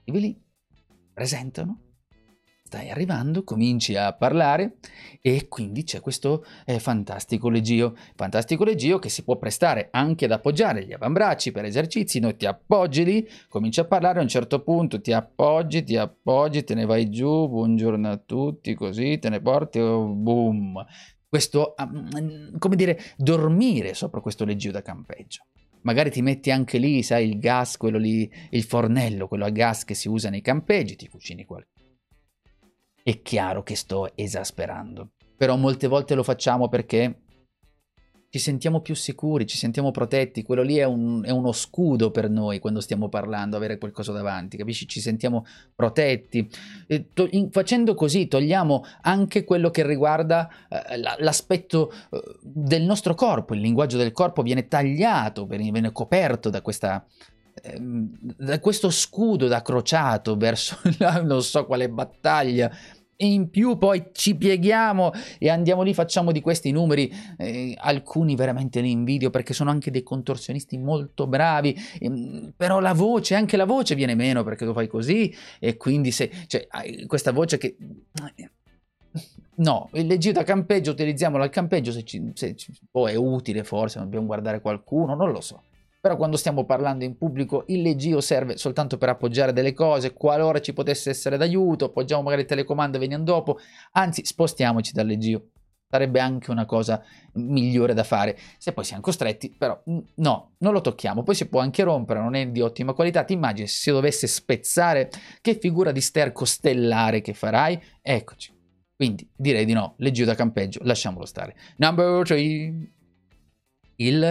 arrivi 0.00 0.20
lì, 0.20 0.42
presentano, 1.12 1.78
stai 2.64 2.90
arrivando, 2.90 3.44
cominci 3.44 3.94
a 3.94 4.12
parlare 4.12 4.78
e 5.20 5.46
quindi 5.46 5.84
c'è 5.84 6.00
questo 6.00 6.44
eh, 6.64 6.80
fantastico 6.80 7.48
leggio, 7.48 7.96
fantastico 8.16 8.64
leggio 8.64 8.98
che 8.98 9.08
si 9.08 9.22
può 9.22 9.36
prestare 9.36 9.86
anche 9.92 10.24
ad 10.24 10.32
appoggiare 10.32 10.84
gli 10.84 10.92
avambracci 10.92 11.52
per 11.52 11.64
esercizi, 11.64 12.18
noi 12.18 12.36
ti 12.36 12.46
appoggi 12.46 13.04
lì, 13.04 13.28
cominci 13.48 13.78
a 13.78 13.84
parlare 13.84 14.18
a 14.18 14.22
un 14.22 14.28
certo 14.28 14.64
punto, 14.64 15.00
ti 15.00 15.12
appoggi, 15.12 15.84
ti 15.84 15.96
appoggi, 15.96 16.64
te 16.64 16.74
ne 16.74 16.86
vai 16.86 17.08
giù, 17.08 17.48
buongiorno 17.48 18.10
a 18.10 18.16
tutti, 18.16 18.74
così 18.74 19.20
te 19.20 19.28
ne 19.28 19.40
porti, 19.40 19.78
oh, 19.78 20.08
boom. 20.08 20.84
Questo, 21.34 21.74
come 22.58 22.76
dire, 22.76 22.96
dormire 23.16 23.92
sopra 23.94 24.20
questo 24.20 24.44
leggio 24.44 24.70
da 24.70 24.82
campeggio. 24.82 25.46
Magari 25.80 26.12
ti 26.12 26.22
metti 26.22 26.52
anche 26.52 26.78
lì, 26.78 27.02
sai, 27.02 27.28
il 27.28 27.40
gas, 27.40 27.76
quello 27.76 27.98
lì, 27.98 28.30
il 28.50 28.62
fornello, 28.62 29.26
quello 29.26 29.44
a 29.44 29.50
gas 29.50 29.82
che 29.82 29.94
si 29.94 30.08
usa 30.08 30.30
nei 30.30 30.42
campeggi, 30.42 30.94
ti 30.94 31.08
cucini 31.08 31.44
qualcosa 31.44 31.72
è 33.02 33.20
chiaro 33.20 33.62
che 33.62 33.76
sto 33.76 34.16
esasperando, 34.16 35.10
però 35.36 35.56
molte 35.56 35.88
volte 35.88 36.14
lo 36.14 36.22
facciamo 36.22 36.70
perché 36.70 37.23
ci 38.34 38.40
sentiamo 38.40 38.80
più 38.80 38.96
sicuri, 38.96 39.46
ci 39.46 39.56
sentiamo 39.56 39.92
protetti, 39.92 40.42
quello 40.42 40.62
lì 40.62 40.78
è, 40.78 40.82
un, 40.82 41.22
è, 41.24 41.30
uno 41.30 41.52
scudo 41.52 42.10
per 42.10 42.28
noi 42.28 42.58
quando 42.58 42.80
stiamo 42.80 43.08
parlando, 43.08 43.56
avere 43.56 43.78
qualcosa 43.78 44.10
davanti, 44.10 44.56
capisci? 44.56 44.88
Ci 44.88 45.00
sentiamo 45.00 45.46
protetti. 45.72 46.50
To- 47.12 47.28
in, 47.30 47.52
facendo 47.52 47.94
così 47.94 48.26
togliamo 48.26 48.84
anche 49.02 49.44
quello 49.44 49.70
che 49.70 49.86
riguarda 49.86 50.50
eh, 50.68 50.98
l'aspetto 51.18 51.92
eh, 52.10 52.20
del 52.42 52.82
nostro 52.82 53.14
corpo, 53.14 53.54
il 53.54 53.60
linguaggio 53.60 53.98
del 53.98 54.10
corpo 54.10 54.42
viene 54.42 54.66
tagliato, 54.66 55.46
viene, 55.46 55.70
viene 55.70 55.92
coperto 55.92 56.50
da 56.50 56.60
questa, 56.60 57.06
ehm, 57.62 58.18
da 58.20 58.58
questo 58.58 58.90
scudo 58.90 59.46
da 59.46 59.62
crociato 59.62 60.36
verso 60.36 60.76
la, 60.98 61.22
non 61.22 61.40
so 61.40 61.66
quale 61.66 61.88
battaglia 61.88 62.68
e 63.16 63.26
in 63.26 63.50
più 63.50 63.76
poi 63.78 64.10
ci 64.12 64.34
pieghiamo 64.34 65.12
e 65.38 65.48
andiamo 65.48 65.82
lì, 65.82 65.94
facciamo 65.94 66.32
di 66.32 66.40
questi 66.40 66.70
numeri, 66.70 67.12
eh, 67.38 67.74
alcuni 67.78 68.34
veramente 68.36 68.80
li 68.80 68.90
invidio 68.90 69.30
perché 69.30 69.52
sono 69.52 69.70
anche 69.70 69.90
dei 69.90 70.02
contorsionisti 70.02 70.78
molto 70.78 71.26
bravi, 71.26 71.76
eh, 71.98 72.52
però 72.56 72.80
la 72.80 72.92
voce, 72.92 73.34
anche 73.34 73.56
la 73.56 73.66
voce 73.66 73.94
viene 73.94 74.14
meno 74.14 74.42
perché 74.42 74.64
tu 74.64 74.72
fai 74.72 74.88
così 74.88 75.34
e 75.58 75.76
quindi 75.76 76.10
se, 76.10 76.30
cioè, 76.46 76.66
questa 77.06 77.32
voce 77.32 77.58
che... 77.58 77.76
No, 79.56 79.88
il 79.92 80.06
leggio 80.06 80.32
da 80.32 80.42
campeggio 80.42 80.90
utilizziamolo 80.90 81.44
al 81.44 81.50
campeggio 81.50 81.92
se, 81.92 82.02
ci, 82.02 82.32
se 82.34 82.56
ci, 82.56 82.72
oh, 82.92 83.06
è 83.06 83.14
utile 83.14 83.62
forse, 83.62 84.00
dobbiamo 84.00 84.26
guardare 84.26 84.60
qualcuno, 84.60 85.14
non 85.14 85.30
lo 85.30 85.40
so 85.40 85.62
però 86.04 86.16
quando 86.18 86.36
stiamo 86.36 86.66
parlando 86.66 87.02
in 87.02 87.16
pubblico 87.16 87.64
il 87.68 87.80
leggio 87.80 88.20
serve 88.20 88.58
soltanto 88.58 88.98
per 88.98 89.08
appoggiare 89.08 89.54
delle 89.54 89.72
cose, 89.72 90.12
qualora 90.12 90.60
ci 90.60 90.74
potesse 90.74 91.08
essere 91.08 91.38
d'aiuto, 91.38 91.86
appoggiamo 91.86 92.20
magari 92.20 92.42
il 92.42 92.46
telecomando 92.46 92.98
e 92.98 93.00
veniamo 93.00 93.24
dopo, 93.24 93.56
anzi 93.92 94.22
spostiamoci 94.22 94.92
dal 94.92 95.06
leggio. 95.06 95.48
Sarebbe 95.88 96.20
anche 96.20 96.50
una 96.50 96.66
cosa 96.66 97.02
migliore 97.36 97.94
da 97.94 98.04
fare. 98.04 98.36
Se 98.58 98.74
poi 98.74 98.84
siamo 98.84 99.00
costretti, 99.00 99.54
però 99.56 99.82
no, 100.16 100.56
non 100.58 100.72
lo 100.74 100.82
tocchiamo. 100.82 101.22
Poi 101.22 101.34
si 101.34 101.48
può 101.48 101.60
anche 101.60 101.82
rompere, 101.84 102.20
non 102.20 102.34
è 102.34 102.48
di 102.48 102.60
ottima 102.60 102.92
qualità. 102.92 103.24
Ti 103.24 103.32
immagini 103.32 103.66
se 103.66 103.90
dovesse 103.90 104.26
spezzare, 104.26 105.08
che 105.40 105.58
figura 105.58 105.90
di 105.90 106.02
sterco 106.02 106.44
stellare 106.44 107.22
che 107.22 107.32
farai? 107.32 107.80
Eccoci. 108.02 108.52
Quindi 108.94 109.28
direi 109.34 109.64
di 109.64 109.72
no, 109.72 109.94
leggio 109.98 110.26
da 110.26 110.34
campeggio, 110.34 110.80
lasciamolo 110.82 111.24
stare. 111.24 111.56
Number 111.78 112.24
3 112.26 112.93
il 113.96 114.22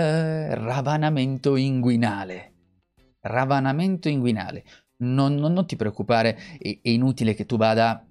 ravanamento 0.55 1.55
inguinale. 1.55 2.51
Ravanamento 3.21 4.09
inguinale. 4.09 4.63
Non, 4.97 5.35
non, 5.35 5.53
non 5.53 5.65
ti 5.65 5.75
preoccupare, 5.75 6.37
è, 6.57 6.79
è, 6.81 6.89
inutile 6.89 7.33
che 7.33 7.45
tu 7.45 7.57
vada 7.57 8.05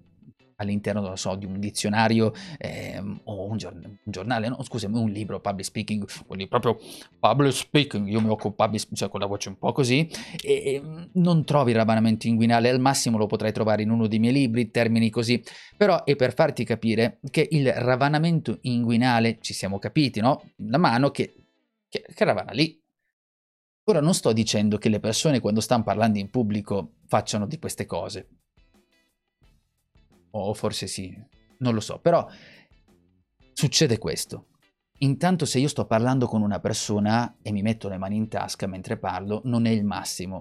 all'interno, 0.62 1.14
so, 1.16 1.34
di 1.34 1.44
un 1.44 1.60
dizionario 1.60 2.32
eh, 2.58 3.02
o 3.24 3.46
un, 3.46 3.56
giorn- 3.56 3.84
un, 3.84 3.96
giornale, 4.04 4.48
no, 4.48 4.62
scusami, 4.62 4.98
un 4.98 5.10
libro, 5.10 5.40
public 5.40 5.64
speaking, 5.64 6.06
quindi 6.26 6.48
proprio 6.48 6.78
public 7.18 7.52
speaking, 7.52 8.08
io 8.08 8.20
mi 8.20 8.28
occupo 8.28 8.64
public, 8.64 8.86
cioè 8.94 9.08
con 9.08 9.20
la 9.20 9.26
voce 9.26 9.50
un 9.50 9.58
po' 9.58 9.72
così, 9.72 10.08
e, 10.42 10.52
e 10.52 10.82
non 11.14 11.44
trovi 11.44 11.72
il 11.72 11.76
ravanamento 11.76 12.26
inguinale, 12.26 12.70
al 12.70 12.80
massimo 12.80 13.18
lo 13.18 13.26
potrai 13.26 13.52
trovare 13.52 13.82
in 13.82 13.90
uno 13.90 14.06
dei 14.06 14.18
miei 14.18 14.32
libri, 14.32 14.70
termini 14.70 15.10
così, 15.10 15.42
però 15.76 16.04
è 16.04 16.16
per 16.16 16.34
farti 16.34 16.64
capire 16.64 17.18
che 17.30 17.46
il 17.50 17.72
ravanamento 17.72 18.58
inguinale, 18.62 19.38
ci 19.40 19.52
siamo 19.52 19.78
capiti, 19.78 20.20
no? 20.20 20.42
La 20.68 20.78
mano 20.78 21.10
che 21.10 21.34
che, 21.92 22.06
che 22.14 22.22
eravamo 22.22 22.52
lì. 22.52 22.80
Ora 23.84 24.00
non 24.00 24.14
sto 24.14 24.32
dicendo 24.32 24.78
che 24.78 24.88
le 24.88 24.98
persone 24.98 25.40
quando 25.40 25.60
stanno 25.60 25.82
parlando 25.82 26.18
in 26.18 26.30
pubblico 26.30 26.94
facciano 27.06 27.46
di 27.46 27.58
queste 27.58 27.84
cose. 27.84 28.28
O 30.30 30.54
forse 30.54 30.86
sì, 30.86 31.14
non 31.58 31.74
lo 31.74 31.80
so, 31.80 31.98
però 31.98 32.26
succede 33.52 33.98
questo. 33.98 34.46
Intanto 35.00 35.44
se 35.44 35.58
io 35.58 35.68
sto 35.68 35.84
parlando 35.84 36.26
con 36.26 36.40
una 36.40 36.60
persona 36.60 37.36
e 37.42 37.52
mi 37.52 37.60
metto 37.60 37.88
le 37.90 37.98
mani 37.98 38.16
in 38.16 38.28
tasca 38.28 38.66
mentre 38.66 38.96
parlo, 38.96 39.42
non 39.44 39.66
è 39.66 39.70
il 39.70 39.84
massimo. 39.84 40.40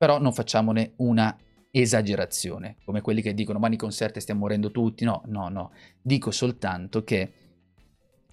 Però 0.00 0.18
non 0.18 0.32
facciamone 0.32 0.92
una 0.96 1.36
esagerazione, 1.70 2.76
come 2.86 3.02
quelli 3.02 3.20
che 3.20 3.34
dicono 3.34 3.58
mani 3.58 3.76
conserte 3.76 4.20
stiamo 4.20 4.40
morendo 4.40 4.70
tutti, 4.70 5.04
no, 5.04 5.20
no, 5.26 5.50
no, 5.50 5.72
dico 6.00 6.30
soltanto 6.30 7.04
che 7.04 7.32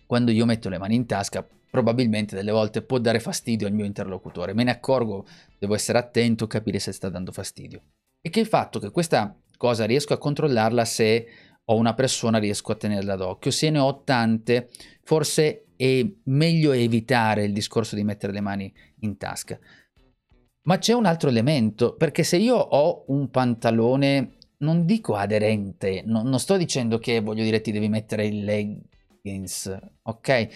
quando 0.05 0.31
io 0.31 0.45
metto 0.45 0.69
le 0.69 0.77
mani 0.77 0.95
in 0.95 1.05
tasca 1.05 1.45
probabilmente 1.69 2.38
delle 2.38 2.53
volte 2.53 2.83
può 2.83 3.00
dare 3.00 3.19
fastidio 3.19 3.67
al 3.67 3.74
mio 3.74 3.83
interlocutore, 3.83 4.53
me 4.53 4.63
ne 4.63 4.71
accorgo, 4.71 5.25
devo 5.59 5.75
essere 5.75 5.97
attento, 5.97 6.47
capire 6.47 6.79
se 6.79 6.93
sta 6.93 7.09
dando 7.09 7.33
fastidio. 7.33 7.81
E 8.21 8.29
che 8.29 8.39
il 8.39 8.47
fatto 8.47 8.79
che 8.79 8.89
questa 8.89 9.36
cosa 9.57 9.83
riesco 9.83 10.13
a 10.13 10.17
controllarla 10.17 10.86
se 10.86 11.27
ho 11.65 11.75
una 11.75 11.93
persona 11.93 12.38
riesco 12.38 12.71
a 12.71 12.75
tenerla 12.75 13.17
d'occhio, 13.17 13.51
se 13.51 13.69
ne 13.69 13.79
ho 13.79 14.03
tante 14.05 14.69
forse 15.03 15.65
è 15.75 16.01
meglio 16.24 16.71
evitare 16.71 17.43
il 17.43 17.51
discorso 17.51 17.97
di 17.97 18.05
mettere 18.05 18.31
le 18.31 18.39
mani 18.39 18.74
in 19.01 19.17
tasca. 19.17 19.59
Ma 20.67 20.79
c'è 20.79 20.91
un 20.91 21.05
altro 21.05 21.29
elemento, 21.29 21.95
perché 21.95 22.24
se 22.24 22.36
io 22.36 22.57
ho 22.57 23.05
un 23.07 23.29
pantalone, 23.29 24.33
non 24.57 24.86
dico 24.86 25.15
aderente, 25.15 26.03
no, 26.05 26.24
non 26.24 26.39
sto 26.39 26.57
dicendo 26.57 27.00
che 27.00 27.21
voglio 27.21 27.43
dire 27.43 27.62
ti 27.62 27.71
devi 27.71 27.88
mettere 27.88 28.25
il 28.25 28.43
leggings, 28.43 29.79
ok? 30.03 30.47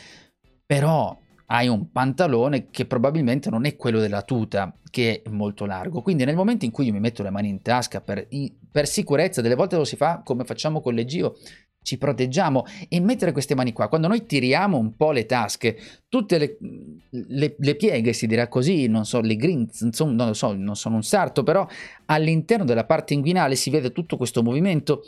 Però 0.65 1.17
hai 1.45 1.69
un 1.69 1.91
pantalone 1.91 2.69
che 2.69 2.85
probabilmente 2.85 3.49
non 3.49 3.63
è 3.63 3.77
quello 3.77 3.99
della 4.01 4.23
tuta, 4.23 4.75
che 4.89 5.21
è 5.23 5.29
molto 5.29 5.65
largo. 5.65 6.01
Quindi 6.01 6.25
nel 6.25 6.35
momento 6.35 6.65
in 6.65 6.71
cui 6.71 6.87
io 6.87 6.93
mi 6.93 6.99
metto 6.99 7.23
le 7.23 7.29
mani 7.29 7.47
in 7.47 7.61
tasca 7.61 8.01
per, 8.01 8.27
per 8.69 8.87
sicurezza, 8.87 9.41
delle 9.41 9.55
volte 9.55 9.77
lo 9.77 9.85
si 9.85 9.95
fa 9.95 10.23
come 10.25 10.43
facciamo 10.43 10.81
con 10.81 10.93
le 10.93 11.05
Gio, 11.05 11.37
ci 11.83 11.97
proteggiamo 11.97 12.65
e 12.87 12.99
mettere 12.99 13.31
queste 13.31 13.55
mani 13.55 13.73
qua, 13.73 13.87
quando 13.87 14.07
noi 14.07 14.25
tiriamo 14.25 14.77
un 14.77 14.95
po' 14.95 15.11
le 15.11 15.25
tasche, 15.25 15.77
tutte 16.09 16.37
le, 16.37 16.57
le, 17.09 17.55
le 17.57 17.75
pieghe, 17.75 18.13
si 18.13 18.27
dirà 18.27 18.47
così, 18.47 18.87
non 18.87 19.05
so, 19.05 19.19
le 19.19 19.35
grinz, 19.35 19.81
insomma, 19.81 20.13
non 20.13 20.27
lo 20.27 20.33
so, 20.33 20.53
non 20.53 20.75
sono 20.75 20.95
un 20.95 21.03
sarto, 21.03 21.43
però 21.43 21.67
all'interno 22.05 22.65
della 22.65 22.85
parte 22.85 23.13
inguinale 23.13 23.55
si 23.55 23.69
vede 23.69 23.91
tutto 23.91 24.17
questo 24.17 24.43
movimento. 24.43 25.01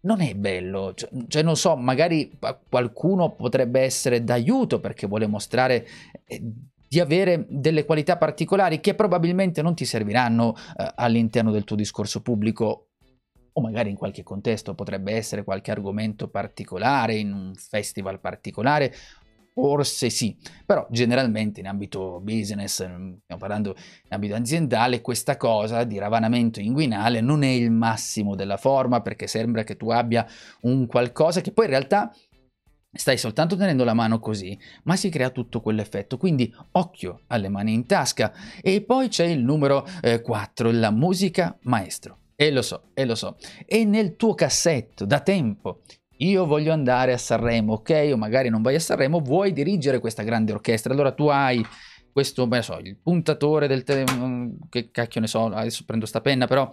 Non 0.00 0.20
è 0.20 0.34
bello, 0.34 0.94
cioè, 0.94 1.10
cioè 1.26 1.42
non 1.42 1.56
so, 1.56 1.76
magari 1.76 2.30
qualcuno 2.68 3.32
potrebbe 3.32 3.80
essere 3.80 4.22
d'aiuto 4.22 4.78
perché 4.78 5.06
vuole 5.06 5.26
mostrare 5.26 5.86
eh, 6.26 6.42
di 6.88 7.00
avere 7.00 7.44
delle 7.48 7.84
qualità 7.84 8.16
particolari 8.16 8.80
che 8.80 8.94
probabilmente 8.94 9.62
non 9.62 9.74
ti 9.74 9.84
serviranno 9.84 10.54
eh, 10.78 10.92
all'interno 10.94 11.50
del 11.50 11.64
tuo 11.64 11.74
discorso 11.74 12.22
pubblico 12.22 12.85
o 13.58 13.60
magari 13.62 13.90
in 13.90 13.96
qualche 13.96 14.22
contesto 14.22 14.74
potrebbe 14.74 15.12
essere 15.12 15.42
qualche 15.42 15.70
argomento 15.70 16.28
particolare, 16.28 17.16
in 17.16 17.32
un 17.32 17.54
festival 17.54 18.20
particolare, 18.20 18.94
forse 19.54 20.10
sì, 20.10 20.36
però 20.66 20.86
generalmente 20.90 21.60
in 21.60 21.66
ambito 21.66 22.20
business, 22.20 22.74
stiamo 22.74 23.20
parlando 23.38 23.70
in 23.70 24.10
ambito 24.10 24.34
aziendale, 24.34 25.00
questa 25.00 25.38
cosa 25.38 25.84
di 25.84 25.96
ravanamento 25.98 26.60
inguinale 26.60 27.22
non 27.22 27.42
è 27.42 27.48
il 27.48 27.70
massimo 27.70 28.34
della 28.34 28.58
forma 28.58 29.00
perché 29.00 29.26
sembra 29.26 29.64
che 29.64 29.78
tu 29.78 29.88
abbia 29.88 30.26
un 30.62 30.86
qualcosa 30.86 31.40
che 31.40 31.52
poi 31.52 31.64
in 31.64 31.70
realtà 31.70 32.14
stai 32.92 33.16
soltanto 33.16 33.56
tenendo 33.56 33.84
la 33.84 33.94
mano 33.94 34.18
così, 34.18 34.58
ma 34.84 34.96
si 34.96 35.08
crea 35.08 35.30
tutto 35.30 35.60
quell'effetto. 35.60 36.16
Quindi 36.16 36.54
occhio 36.72 37.22
alle 37.28 37.50
mani 37.50 37.74
in 37.74 37.84
tasca. 37.84 38.32
E 38.62 38.82
poi 38.82 39.08
c'è 39.08 39.26
il 39.26 39.42
numero 39.42 39.86
eh, 40.00 40.22
4, 40.22 40.70
la 40.70 40.90
musica 40.90 41.58
maestro. 41.62 42.20
E 42.38 42.50
lo 42.50 42.60
so, 42.60 42.90
e 42.92 43.06
lo 43.06 43.14
so. 43.14 43.38
E 43.64 43.84
nel 43.86 44.14
tuo 44.16 44.34
cassetto 44.34 45.06
da 45.06 45.20
tempo. 45.20 45.80
Io 46.18 46.44
voglio 46.46 46.72
andare 46.72 47.12
a 47.12 47.18
Sanremo, 47.18 47.74
ok? 47.74 48.10
O 48.12 48.16
magari 48.16 48.50
non 48.50 48.60
vai 48.60 48.74
a 48.74 48.80
Sanremo, 48.80 49.20
vuoi 49.20 49.52
dirigere 49.52 50.00
questa 50.00 50.22
grande 50.22 50.52
orchestra. 50.52 50.92
Allora 50.92 51.12
tu 51.12 51.28
hai 51.28 51.64
questo, 52.12 52.46
beh, 52.46 52.62
so, 52.62 52.78
il 52.78 52.96
puntatore 52.96 53.66
del 53.66 53.82
telefono, 53.84 54.56
che 54.68 54.90
cacchio 54.90 55.20
ne 55.20 55.26
so, 55.26 55.46
adesso 55.46 55.84
prendo 55.84 56.06
sta 56.06 56.20
penna, 56.20 56.46
però 56.46 56.70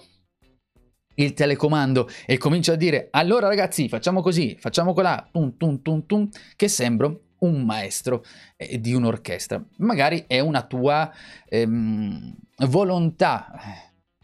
il 1.16 1.34
telecomando 1.34 2.10
e 2.26 2.38
comincio 2.38 2.72
a 2.72 2.76
dire 2.76 3.10
allora 3.12 3.48
ragazzi 3.48 3.88
facciamo 3.88 4.22
così, 4.22 4.58
facciamo 4.60 4.94
colà, 4.94 5.30
tum 5.32 5.56
tum 5.58 5.82
tum 5.82 6.06
tum, 6.06 6.30
che 6.56 6.68
sembro 6.68 7.34
un 7.40 7.64
maestro 7.64 8.24
eh, 8.56 8.80
di 8.80 8.94
un'orchestra. 8.94 9.64
Magari 9.78 10.26
è 10.28 10.40
una 10.40 10.64
tua 10.64 11.12
ehm, 11.50 12.36
volontà 12.68 13.52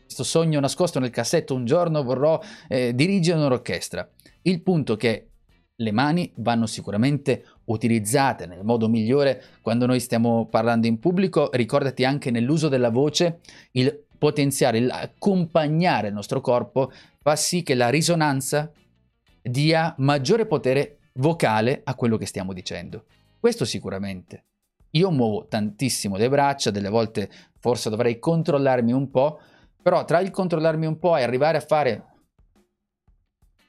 questo 0.09 0.23
sogno 0.23 0.59
nascosto 0.59 0.99
nel 0.99 1.11
cassetto, 1.11 1.53
un 1.53 1.65
giorno 1.65 2.01
vorrò 2.01 2.41
eh, 2.67 2.95
dirigere 2.95 3.37
un'orchestra. 3.37 4.09
Il 4.41 4.63
punto 4.63 4.93
è 4.93 4.97
che 4.97 5.29
le 5.75 5.91
mani 5.91 6.33
vanno 6.37 6.65
sicuramente 6.65 7.45
utilizzate 7.65 8.47
nel 8.47 8.63
modo 8.63 8.89
migliore 8.89 9.39
quando 9.61 9.85
noi 9.85 9.99
stiamo 9.99 10.47
parlando 10.47 10.87
in 10.87 10.97
pubblico. 10.97 11.51
Ricordati 11.53 12.05
anche 12.05 12.31
nell'uso 12.31 12.69
della 12.69 12.89
voce, 12.89 13.41
il 13.73 14.03
potenziare, 14.17 14.79
l'accompagnare 14.79 16.07
il 16.07 16.15
nostro 16.15 16.41
corpo 16.41 16.91
fa 17.21 17.35
sì 17.35 17.61
che 17.61 17.75
la 17.75 17.89
risonanza 17.89 18.71
dia 19.43 19.93
maggiore 19.99 20.47
potere 20.47 20.97
vocale 21.13 21.81
a 21.83 21.93
quello 21.93 22.17
che 22.17 22.25
stiamo 22.25 22.51
dicendo. 22.51 23.05
Questo 23.39 23.63
sicuramente. 23.63 24.45
Io 24.93 25.11
muovo 25.11 25.45
tantissimo 25.47 26.17
le 26.17 26.29
braccia, 26.29 26.71
delle 26.71 26.89
volte 26.89 27.29
forse 27.59 27.91
dovrei 27.91 28.17
controllarmi 28.17 28.91
un 28.91 29.11
po', 29.11 29.39
però 29.81 30.05
tra 30.05 30.19
il 30.19 30.31
controllarmi 30.31 30.85
un 30.85 30.99
po' 30.99 31.17
e 31.17 31.23
arrivare 31.23 31.57
a 31.57 31.61
fare 31.61 32.05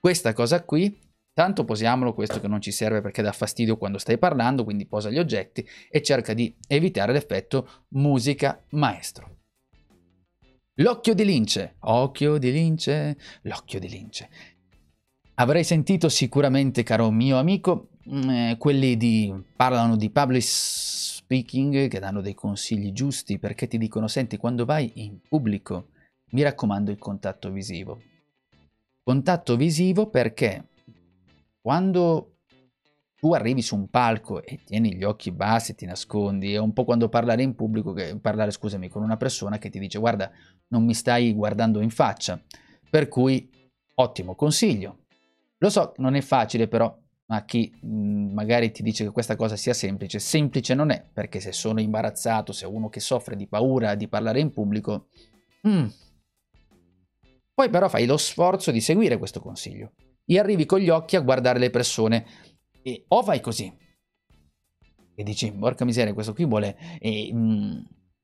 questa 0.01 0.33
cosa 0.33 0.63
qui, 0.65 0.99
tanto 1.33 1.65
posiamolo 1.65 2.15
questo 2.15 2.41
che 2.41 2.49
non 2.49 2.61
ci 2.61 2.73
serve 2.73 3.01
perché 3.01 3.23
dà 3.23 3.33
fastidio 3.33 3.77
quando 3.77 3.99
stai 3.99 4.19
parlando, 4.19 4.65
quindi 4.65 4.87
posa 4.87 5.11
gli 5.11 5.19
oggetti 5.19 5.67
e 5.91 6.03
cerca 6.03 6.33
di 6.35 6.55
evitare 6.67 7.13
l'effetto 7.13 7.87
musica 7.89 8.63
maestro. 8.71 9.39
L'occhio 10.81 11.15
di 11.15 11.25
lince, 11.25 11.77
occhio 11.81 12.39
di 12.39 12.51
lince, 12.51 13.19
l'occhio 13.43 13.79
di 13.79 13.89
lince. 13.89 14.29
Avrei 15.35 15.65
sentito 15.65 16.09
sicuramente, 16.09 16.83
caro 16.83 17.11
mio 17.11 17.39
amico, 17.39 17.91
mm, 18.09 18.31
eh, 18.31 18.57
quelli 18.59 18.97
di 18.97 19.33
parlano 19.55 19.97
di 19.97 20.11
public 20.11 20.43
speaking 20.43 21.89
che 21.89 21.99
danno 21.99 22.23
dei 22.23 22.35
consigli 22.35 22.93
giusti 22.93 23.39
perché 23.39 23.67
ti 23.67 23.79
dicono 23.79 24.09
senti 24.09 24.37
quando 24.37 24.65
vai 24.65 24.91
in 24.97 25.21
pubblico 25.21 25.89
mi 26.31 26.43
raccomando 26.43 26.91
il 26.91 26.99
contatto 26.99 27.51
visivo. 27.51 28.01
Contatto 29.03 29.57
visivo 29.57 30.09
perché 30.09 30.69
quando 31.61 32.37
tu 33.21 33.35
arrivi 33.35 33.61
su 33.61 33.77
un 33.77 33.89
palco 33.89 34.43
e 34.43 34.61
tieni 34.65 34.95
gli 34.95 35.05
occhi 35.05 35.31
bassi, 35.31 35.75
ti 35.75 35.85
nascondi, 35.85 36.55
è 36.55 36.59
un 36.59 36.73
po' 36.73 36.85
quando 36.85 37.11
parlare 37.11 37.43
in 37.43 37.55
pubblico, 37.55 37.93
che, 37.93 38.17
parlare 38.19 38.51
scusami, 38.51 38.89
con 38.89 39.03
una 39.03 39.19
persona 39.19 39.59
che 39.59 39.69
ti 39.69 39.79
dice 39.79 39.99
guarda 39.99 40.31
non 40.69 40.85
mi 40.85 40.95
stai 40.95 41.35
guardando 41.35 41.81
in 41.81 41.91
faccia, 41.91 42.43
per 42.89 43.09
cui 43.09 43.51
ottimo 43.97 44.35
consiglio. 44.35 45.01
Lo 45.59 45.69
so, 45.69 45.93
non 45.99 46.15
è 46.15 46.23
facile 46.23 46.67
però, 46.67 46.97
ma 47.27 47.45
chi 47.45 47.71
mh, 47.83 47.89
mm, 47.89 48.33
magari 48.33 48.71
ti 48.71 48.83
dice 48.83 49.05
che 49.05 49.11
questa 49.11 49.37
cosa 49.37 49.57
sia 49.57 49.75
semplice, 49.75 50.19
semplice 50.19 50.75
non 50.75 50.91
è, 50.91 51.05
perché 51.13 51.41
se 51.41 51.53
sono 51.53 51.81
imbarazzato, 51.81 52.53
se 52.53 52.65
uno 52.65 52.89
che 52.89 53.01
soffre 53.01 53.37
di 53.37 53.47
paura 53.47 53.95
di 53.97 54.09
parlare 54.09 54.41
in 54.41 54.51
pubblico, 54.53 55.09
mm, 55.69 55.87
poi 57.61 57.69
però 57.69 57.91
fai 57.91 58.07
lo 58.07 58.17
sforzo 58.17 58.71
di 58.71 58.81
seguire 58.81 59.19
questo 59.19 59.39
consiglio. 59.39 59.93
E 60.25 60.39
arrivi 60.39 60.65
con 60.65 60.79
gli 60.79 60.89
occhi 60.89 61.17
a 61.17 61.21
guardare 61.21 61.59
le 61.59 61.69
persone. 61.69 62.25
E 62.81 63.05
o 63.09 63.23
fai 63.23 63.41
così. 63.41 63.71
E 65.15 65.23
dici, 65.23 65.53
porca 65.53 65.85
miseria, 65.85 66.15
questo 66.15 66.33
qui 66.33 66.47
vuole, 66.47 66.79
e, 66.99 67.31
mm, 67.31 67.81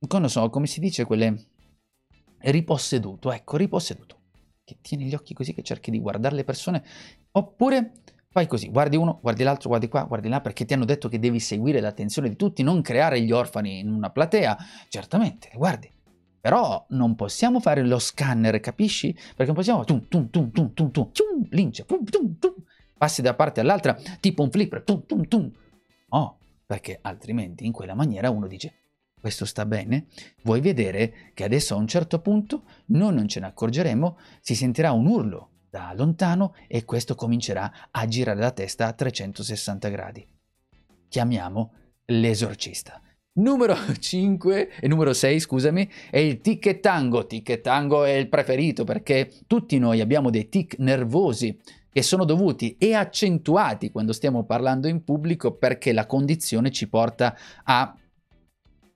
non 0.09 0.29
so, 0.29 0.49
come 0.49 0.65
si 0.65 0.79
dice, 0.79 1.05
quelle 1.05 1.49
riposseduto, 2.39 3.31
ecco, 3.31 3.57
riposseduto, 3.57 4.21
che 4.63 4.79
tieni 4.81 5.05
gli 5.05 5.13
occhi 5.13 5.35
così 5.35 5.53
che 5.53 5.61
cerchi 5.61 5.91
di 5.91 5.99
guardare 5.99 6.33
le 6.33 6.43
persone, 6.43 6.83
oppure 7.33 7.91
fai 8.29 8.47
così, 8.47 8.69
guardi 8.69 8.95
uno, 8.95 9.19
guardi 9.21 9.43
l'altro, 9.43 9.69
guardi 9.69 9.87
qua, 9.87 10.05
guardi 10.05 10.29
là, 10.29 10.41
perché 10.41 10.65
ti 10.65 10.73
hanno 10.73 10.85
detto 10.85 11.07
che 11.09 11.19
devi 11.19 11.39
seguire 11.39 11.79
l'attenzione 11.79 12.29
di 12.29 12.35
tutti, 12.35 12.63
non 12.63 12.81
creare 12.81 13.21
gli 13.21 13.31
orfani 13.31 13.77
in 13.77 13.91
una 13.91 14.09
platea, 14.09 14.57
certamente, 14.89 15.51
guardi, 15.53 15.91
però 16.39 16.85
non 16.89 17.15
possiamo 17.15 17.59
fare 17.59 17.83
lo 17.83 17.99
scanner, 17.99 18.59
capisci? 18.59 19.13
Perché 19.13 19.45
non 19.45 19.55
possiamo 19.55 19.83
tum 19.83 20.07
tum 20.07 20.29
tum 20.29 20.51
tum 20.51 20.73
tum 20.73 20.91
tum 20.91 21.11
tum 21.11 21.47
lince, 21.49 21.85
tum 21.85 22.03
tum 22.03 22.37
tum 22.39 22.53
passi 22.97 23.21
da 23.21 23.33
parte 23.35 23.59
all'altra 23.61 23.95
tipo 24.19 24.43
un 24.43 24.51
flipper, 24.51 24.81
tum 24.83 25.05
tum 25.05 25.27
tum. 25.27 25.51
Oh, 26.09 26.37
perché 26.65 26.99
altrimenti 27.01 27.65
in 27.65 27.71
quella 27.71 27.93
maniera 27.93 28.29
uno 28.29 28.47
dice 28.47 28.73
questo 29.19 29.45
sta 29.45 29.65
bene? 29.65 30.07
Vuoi 30.43 30.61
vedere 30.61 31.31
che 31.33 31.43
adesso 31.43 31.73
a 31.73 31.77
un 31.77 31.87
certo 31.87 32.19
punto 32.19 32.63
noi 32.87 33.13
non 33.13 33.27
ce 33.27 33.39
ne 33.39 33.47
accorgeremo, 33.47 34.17
si 34.41 34.55
sentirà 34.55 34.91
un 34.91 35.07
urlo 35.07 35.49
da 35.69 35.91
lontano 35.95 36.55
e 36.67 36.85
questo 36.85 37.15
comincerà 37.15 37.89
a 37.91 38.05
girare 38.07 38.39
la 38.39 38.51
testa 38.51 38.87
a 38.87 38.93
360 38.93 39.89
gradi. 39.89 40.25
Chiamiamo 41.09 41.73
l'esorcista. 42.05 43.01
Numero 43.37 43.75
5 43.97 44.69
e 44.79 44.87
numero 44.87 45.13
6, 45.13 45.39
scusami, 45.39 45.89
è 46.09 46.17
il 46.17 46.41
tic 46.41 46.79
tango. 46.79 47.25
Tic 47.25 47.61
tango 47.61 48.03
è 48.03 48.11
il 48.11 48.29
preferito 48.29 48.83
perché 48.83 49.31
tutti 49.47 49.77
noi 49.77 50.01
abbiamo 50.01 50.29
dei 50.29 50.49
tic 50.49 50.75
nervosi 50.79 51.57
che 51.89 52.03
sono 52.03 52.25
dovuti 52.25 52.75
e 52.77 52.93
accentuati 52.93 53.89
quando 53.89 54.13
stiamo 54.13 54.43
parlando 54.43 54.87
in 54.87 55.03
pubblico 55.03 55.55
perché 55.55 55.93
la 55.93 56.05
condizione 56.05 56.71
ci 56.71 56.87
porta 56.87 57.35
a 57.63 57.95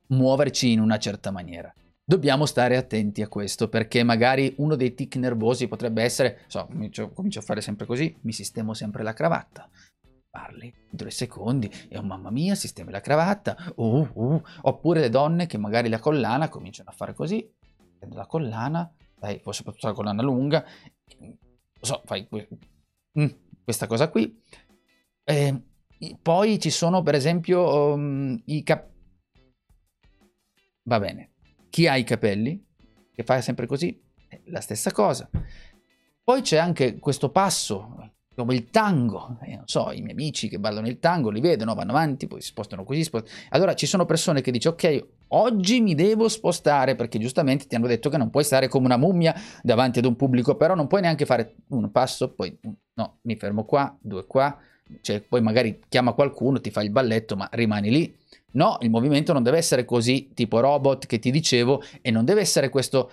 muoverci 0.07 0.71
in 0.71 0.79
una 0.79 0.97
certa 0.97 1.31
maniera. 1.31 1.73
Dobbiamo 2.03 2.45
stare 2.45 2.75
attenti 2.77 3.21
a 3.21 3.27
questo 3.27 3.69
perché 3.69 4.03
magari 4.03 4.53
uno 4.57 4.75
dei 4.75 4.93
tic 4.93 5.15
nervosi 5.15 5.67
potrebbe 5.67 6.03
essere, 6.03 6.41
so, 6.47 6.65
comincio, 6.65 7.11
comincio 7.11 7.39
a 7.39 7.43
fare 7.43 7.61
sempre 7.61 7.85
così, 7.85 8.13
mi 8.21 8.33
sistemo 8.33 8.73
sempre 8.73 9.01
la 9.01 9.13
cravatta, 9.13 9.69
parli 10.31 10.73
due 10.89 11.11
secondi 11.11 11.69
e 11.89 11.97
oh 11.97 12.01
mamma 12.01 12.31
mia 12.31 12.55
sistemi 12.55 12.91
la 12.91 13.01
cravatta. 13.01 13.73
Uh, 13.75 14.07
uh. 14.13 14.41
oppure 14.61 15.01
le 15.01 15.09
donne 15.09 15.45
che 15.45 15.57
magari 15.57 15.89
la 15.89 15.99
collana 15.99 16.47
cominciano 16.49 16.89
a 16.89 16.93
fare 16.93 17.13
così 17.13 17.47
prendo 17.99 18.15
la 18.15 18.25
collana 18.25 18.91
dai, 19.19 19.39
poi 19.39 19.53
soprattutto 19.53 19.87
la 19.87 19.93
collana 19.93 20.23
lunga 20.23 20.65
so 21.79 22.01
fai 22.05 22.27
mm, 23.19 23.27
questa 23.63 23.85
cosa 23.85 24.09
qui. 24.09 24.41
E 25.23 25.61
poi 26.19 26.59
ci 26.59 26.71
sono 26.71 27.03
per 27.03 27.13
esempio 27.13 27.93
um, 27.93 28.41
i 28.45 28.63
cap 28.63 28.89
va 30.83 30.99
bene 30.99 31.33
chi 31.69 31.87
ha 31.87 31.95
i 31.95 32.03
capelli 32.03 32.65
che 33.13 33.23
fa 33.23 33.39
sempre 33.41 33.67
così 33.67 34.01
è 34.27 34.41
la 34.45 34.61
stessa 34.61 34.91
cosa. 34.91 35.29
Poi 36.23 36.41
c'è 36.41 36.57
anche 36.57 36.97
questo 36.97 37.29
passo 37.29 38.13
come 38.33 38.55
il 38.55 38.69
tango, 38.69 39.37
eh, 39.41 39.55
non 39.55 39.67
so, 39.67 39.91
i 39.91 39.99
miei 40.01 40.13
amici 40.13 40.47
che 40.47 40.57
ballano 40.57 40.87
il 40.87 40.99
tango 40.99 41.29
li 41.29 41.41
vedono, 41.41 41.75
vanno 41.75 41.91
avanti, 41.91 42.27
poi 42.27 42.41
si 42.41 42.47
spostano 42.47 42.83
così. 42.83 43.03
Spostano. 43.03 43.31
Allora 43.49 43.73
ci 43.73 43.85
sono 43.85 44.05
persone 44.05 44.41
che 44.41 44.51
dicono, 44.51 44.73
ok, 44.75 45.07
oggi 45.29 45.81
mi 45.81 45.95
devo 45.95 46.29
spostare 46.29 46.95
perché 46.95 47.19
giustamente 47.19 47.67
ti 47.67 47.75
hanno 47.75 47.87
detto 47.87 48.09
che 48.09 48.17
non 48.17 48.29
puoi 48.29 48.43
stare 48.43 48.69
come 48.69 48.85
una 48.85 48.97
mummia 48.97 49.35
davanti 49.61 49.99
ad 49.99 50.05
un 50.05 50.15
pubblico, 50.15 50.55
però 50.55 50.75
non 50.75 50.87
puoi 50.87 51.01
neanche 51.01 51.25
fare 51.25 51.55
un 51.69 51.91
passo, 51.91 52.33
poi 52.33 52.57
no, 52.93 53.19
mi 53.23 53.35
fermo 53.35 53.65
qua, 53.65 53.95
due 53.99 54.25
qua, 54.25 54.57
cioè 55.01 55.21
poi 55.21 55.41
magari 55.41 55.79
chiama 55.89 56.13
qualcuno, 56.13 56.61
ti 56.61 56.71
fa 56.71 56.81
il 56.83 56.91
balletto, 56.91 57.35
ma 57.35 57.49
rimani 57.51 57.89
lì. 57.89 58.19
No, 58.53 58.77
il 58.81 58.89
movimento 58.89 59.31
non 59.31 59.43
deve 59.43 59.57
essere 59.57 59.85
così 59.85 60.31
tipo 60.33 60.59
robot 60.59 61.05
che 61.05 61.19
ti 61.19 61.31
dicevo 61.31 61.81
e 62.01 62.11
non 62.11 62.25
deve 62.25 62.41
essere 62.41 62.67
questo 62.67 63.09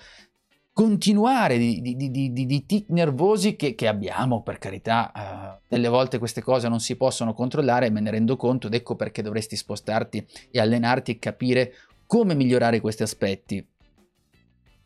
continuare 0.78 1.58
di, 1.58 1.82
di, 1.82 1.96
di, 1.96 2.32
di 2.32 2.64
tic 2.64 2.90
nervosi 2.90 3.56
che, 3.56 3.74
che, 3.74 3.88
abbiamo, 3.88 4.44
per 4.44 4.58
carità. 4.58 5.10
Uh, 5.12 5.60
delle 5.66 5.88
volte 5.88 6.18
queste 6.18 6.40
cose 6.40 6.68
non 6.68 6.78
si 6.78 6.94
possono 6.94 7.34
controllare, 7.34 7.90
me 7.90 7.98
ne 7.98 8.12
rendo 8.12 8.36
conto 8.36 8.68
ed 8.68 8.74
ecco 8.74 8.94
perché 8.94 9.20
dovresti 9.20 9.56
spostarti 9.56 10.24
e 10.52 10.60
allenarti 10.60 11.10
e 11.10 11.18
capire 11.18 11.72
come 12.06 12.36
migliorare 12.36 12.78
questi 12.78 13.02
aspetti 13.02 13.66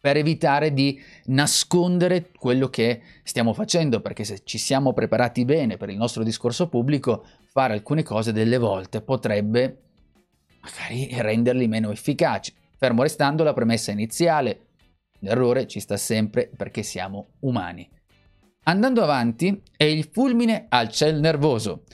per 0.00 0.16
evitare 0.16 0.72
di 0.72 0.98
nascondere 1.26 2.31
quello 2.38 2.70
che 2.70 3.02
stiamo 3.22 3.52
facendo, 3.52 4.00
perché 4.00 4.24
se 4.24 4.40
ci 4.44 4.57
siamo 4.57 4.94
preparati 4.94 5.44
bene 5.44 5.76
per 5.76 5.90
il 5.90 5.98
nostro 5.98 6.24
discorso 6.24 6.70
pubblico, 6.70 7.26
fare 7.50 7.74
alcune 7.74 8.02
cose 8.02 8.33
delle 8.33 8.57
volte 8.57 9.02
potrebbe 9.02 9.83
magari 10.62 11.11
renderli 11.20 11.68
meno 11.68 11.90
efficaci. 11.90 12.55
Fermo 12.78 13.02
restando 13.02 13.44
la 13.44 13.52
premessa 13.52 13.90
iniziale, 13.90 14.68
L'errore 15.23 15.67
ci 15.67 15.81
sta 15.81 15.97
sempre 15.97 16.51
perché 16.55 16.83
siamo 16.83 17.35
umani. 17.41 17.89
Andando 18.65 19.03
avanti, 19.03 19.61
è 19.77 19.85
il 19.85 20.09
fulmine 20.13 20.67
al 20.69 20.89
ciel 20.89 21.19
nervoso. 21.19 21.85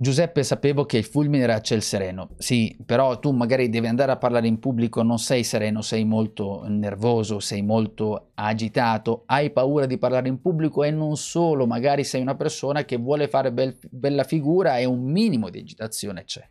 Giuseppe, 0.00 0.44
sapevo 0.44 0.84
che 0.84 0.98
il 0.98 1.04
fulmine 1.04 1.42
era 1.42 1.56
a 1.56 1.60
ciel 1.60 1.82
sereno. 1.82 2.30
Sì, 2.38 2.76
però 2.86 3.18
tu 3.18 3.32
magari 3.32 3.68
devi 3.68 3.88
andare 3.88 4.12
a 4.12 4.16
parlare 4.16 4.46
in 4.46 4.60
pubblico, 4.60 5.02
non 5.02 5.18
sei 5.18 5.42
sereno, 5.42 5.82
sei 5.82 6.04
molto 6.04 6.64
nervoso, 6.68 7.40
sei 7.40 7.62
molto 7.62 8.30
agitato, 8.34 9.24
hai 9.26 9.50
paura 9.50 9.86
di 9.86 9.98
parlare 9.98 10.28
in 10.28 10.40
pubblico 10.40 10.84
e 10.84 10.92
non 10.92 11.16
solo, 11.16 11.66
magari 11.66 12.04
sei 12.04 12.20
una 12.20 12.36
persona 12.36 12.84
che 12.84 12.96
vuole 12.96 13.28
fare 13.28 13.52
bel, 13.52 13.76
bella 13.90 14.22
figura 14.22 14.78
e 14.78 14.84
un 14.84 15.02
minimo 15.02 15.50
di 15.50 15.58
agitazione 15.58 16.24
c'è. 16.24 16.48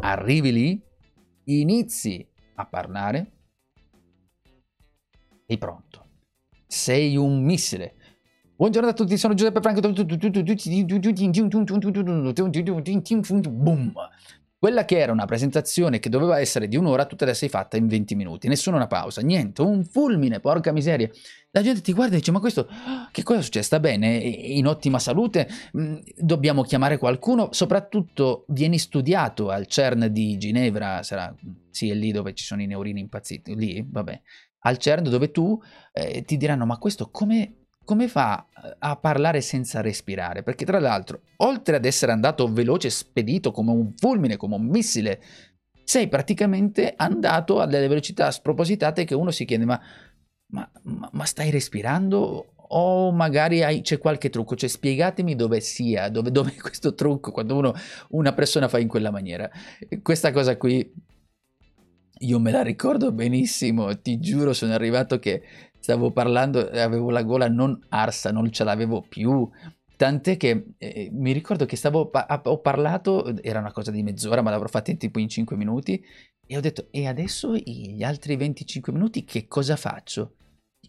Arrivi 0.00 0.52
lì, 0.52 0.82
inizi 1.44 2.26
a 2.56 2.66
parlare, 2.66 3.30
sei 5.52 5.58
pronto. 5.58 6.06
Sei 6.66 7.16
un 7.16 7.42
missile. 7.42 7.94
Buongiorno 8.56 8.88
a 8.88 8.92
tutti, 8.92 9.18
sono 9.18 9.34
Giuseppe 9.34 9.60
Franco. 9.60 9.80
Boom. 13.50 13.92
Quella 14.58 14.84
che 14.84 14.98
era 14.98 15.10
una 15.10 15.24
presentazione 15.24 15.98
che 15.98 16.08
doveva 16.08 16.38
essere 16.38 16.68
di 16.68 16.76
un'ora, 16.76 17.04
tutta 17.04 17.26
è 17.26 17.34
fatta 17.48 17.76
in 17.76 17.88
20 17.88 18.14
minuti. 18.14 18.46
Nessuna 18.46 18.76
una 18.76 18.86
pausa, 18.86 19.20
niente, 19.20 19.60
un 19.60 19.84
fulmine, 19.84 20.38
porca 20.38 20.70
miseria. 20.72 21.10
La 21.50 21.62
gente 21.62 21.80
ti 21.80 21.92
guarda 21.92 22.14
e 22.14 22.18
dice: 22.18 22.30
Ma 22.30 22.38
questo 22.38 22.68
che 23.10 23.24
cosa 23.24 23.42
succede? 23.42 23.64
Sta 23.64 23.80
bene? 23.80 24.16
In 24.16 24.68
ottima 24.68 25.00
salute? 25.00 25.48
Dobbiamo 26.16 26.62
chiamare 26.62 26.96
qualcuno? 26.96 27.48
Soprattutto 27.50 28.44
vieni 28.48 28.78
studiato 28.78 29.50
al 29.50 29.66
CERN 29.66 30.08
di 30.12 30.38
Ginevra, 30.38 31.02
sarà 31.02 31.34
sì, 31.70 31.90
è 31.90 31.94
lì 31.94 32.12
dove 32.12 32.32
ci 32.32 32.44
sono 32.44 32.62
i 32.62 32.66
neurini 32.66 33.00
impazziti. 33.00 33.56
Lì, 33.56 33.84
vabbè 33.86 34.22
al 34.62 34.78
CERN 34.78 35.04
dove 35.04 35.30
tu 35.30 35.60
eh, 35.92 36.22
ti 36.24 36.36
diranno 36.36 36.66
ma 36.66 36.78
questo 36.78 37.10
come, 37.10 37.66
come 37.84 38.08
fa 38.08 38.46
eh, 38.64 38.76
a 38.78 38.96
parlare 38.96 39.40
senza 39.40 39.80
respirare? 39.80 40.42
Perché 40.42 40.64
tra 40.64 40.80
l'altro, 40.80 41.22
oltre 41.38 41.76
ad 41.76 41.84
essere 41.84 42.12
andato 42.12 42.50
veloce, 42.52 42.90
spedito 42.90 43.52
come 43.52 43.72
un 43.72 43.92
fulmine, 43.96 44.36
come 44.36 44.56
un 44.56 44.66
missile, 44.66 45.20
sei 45.84 46.08
praticamente 46.08 46.94
andato 46.96 47.60
a 47.60 47.66
delle 47.66 47.88
velocità 47.88 48.30
spropositate 48.30 49.04
che 49.04 49.14
uno 49.14 49.30
si 49.30 49.44
chiede 49.44 49.64
ma, 49.64 49.80
ma, 50.46 50.70
ma, 51.12 51.24
stai 51.24 51.50
respirando? 51.50 52.54
O 52.74 53.12
magari 53.12 53.62
hai, 53.62 53.82
c'è 53.82 53.98
qualche 53.98 54.30
trucco, 54.30 54.56
cioè 54.56 54.68
spiegatemi 54.68 55.34
dove 55.34 55.60
sia, 55.60 56.08
dove, 56.08 56.30
dove 56.30 56.54
questo 56.60 56.94
trucco 56.94 57.30
quando 57.30 57.56
uno, 57.56 57.74
una 58.10 58.32
persona 58.32 58.68
fa 58.68 58.78
in 58.78 58.88
quella 58.88 59.10
maniera. 59.10 59.50
Questa 60.00 60.32
cosa 60.32 60.56
qui 60.56 60.90
io 62.22 62.38
me 62.38 62.50
la 62.50 62.62
ricordo 62.62 63.12
benissimo, 63.12 64.00
ti 64.00 64.18
giuro, 64.18 64.52
sono 64.52 64.72
arrivato 64.72 65.18
che 65.18 65.42
stavo 65.78 66.12
parlando 66.12 66.70
e 66.70 66.80
avevo 66.80 67.10
la 67.10 67.22
gola 67.22 67.48
non 67.48 67.78
arsa, 67.88 68.30
non 68.30 68.50
ce 68.50 68.64
l'avevo 68.64 69.02
più. 69.02 69.48
Tant'è 69.96 70.36
che 70.36 70.74
eh, 70.78 71.10
mi 71.12 71.32
ricordo 71.32 71.64
che 71.66 71.76
stavo, 71.76 72.10
ho 72.10 72.58
parlato, 72.60 73.36
era 73.42 73.58
una 73.58 73.72
cosa 73.72 73.90
di 73.90 74.02
mezz'ora, 74.02 74.42
ma 74.42 74.50
l'avrò 74.50 74.68
fatta 74.68 74.90
in 74.90 74.98
tipo 74.98 75.18
in 75.18 75.28
5 75.28 75.56
minuti, 75.56 76.02
e 76.46 76.56
ho 76.56 76.60
detto, 76.60 76.88
e 76.90 77.06
adesso 77.06 77.54
gli 77.56 78.02
altri 78.02 78.36
25 78.36 78.92
minuti 78.92 79.24
che 79.24 79.46
cosa 79.48 79.76
faccio? 79.76 80.36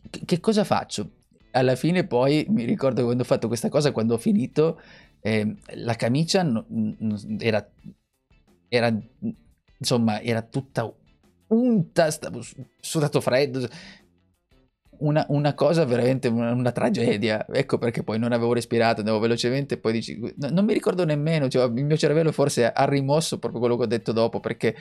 Che, 0.09 0.39
cosa 0.39 0.63
faccio? 0.63 1.21
Alla 1.51 1.75
fine 1.75 2.05
poi 2.05 2.45
mi 2.49 2.65
ricordo 2.65 3.03
quando 3.03 3.23
ho 3.23 3.25
fatto 3.25 3.47
questa 3.47 3.69
cosa, 3.69 3.91
quando 3.91 4.15
ho 4.15 4.17
finito, 4.17 4.81
eh, 5.21 5.55
la 5.75 5.95
camicia 5.95 6.43
no, 6.43 6.65
era, 7.39 7.67
era, 8.67 8.99
insomma, 9.77 10.21
era 10.21 10.41
tutta 10.41 10.91
punta, 11.45 12.11
stavo 12.11 12.41
sudato 12.79 13.21
freddo. 13.21 13.67
Una, 14.99 15.25
una, 15.29 15.53
cosa 15.53 15.83
veramente 15.85 16.27
una, 16.27 16.51
una, 16.53 16.71
tragedia. 16.71 17.45
Ecco 17.51 17.77
perché 17.77 18.03
poi 18.03 18.19
non 18.19 18.31
avevo 18.31 18.53
respirato, 18.53 18.99
andavo 18.99 19.19
velocemente. 19.19 19.77
Poi 19.77 19.91
dici, 19.91 20.19
no, 20.19 20.49
non 20.49 20.65
mi 20.65 20.73
ricordo 20.73 21.03
nemmeno. 21.05 21.49
Cioè, 21.49 21.65
il 21.65 21.85
mio 21.85 21.97
cervello 21.97 22.31
forse 22.31 22.71
ha 22.71 22.85
rimosso 22.85 23.39
proprio 23.39 23.59
quello 23.59 23.77
che 23.77 23.83
ho 23.83 23.87
detto 23.87 24.11
dopo. 24.11 24.39
Perché 24.39 24.75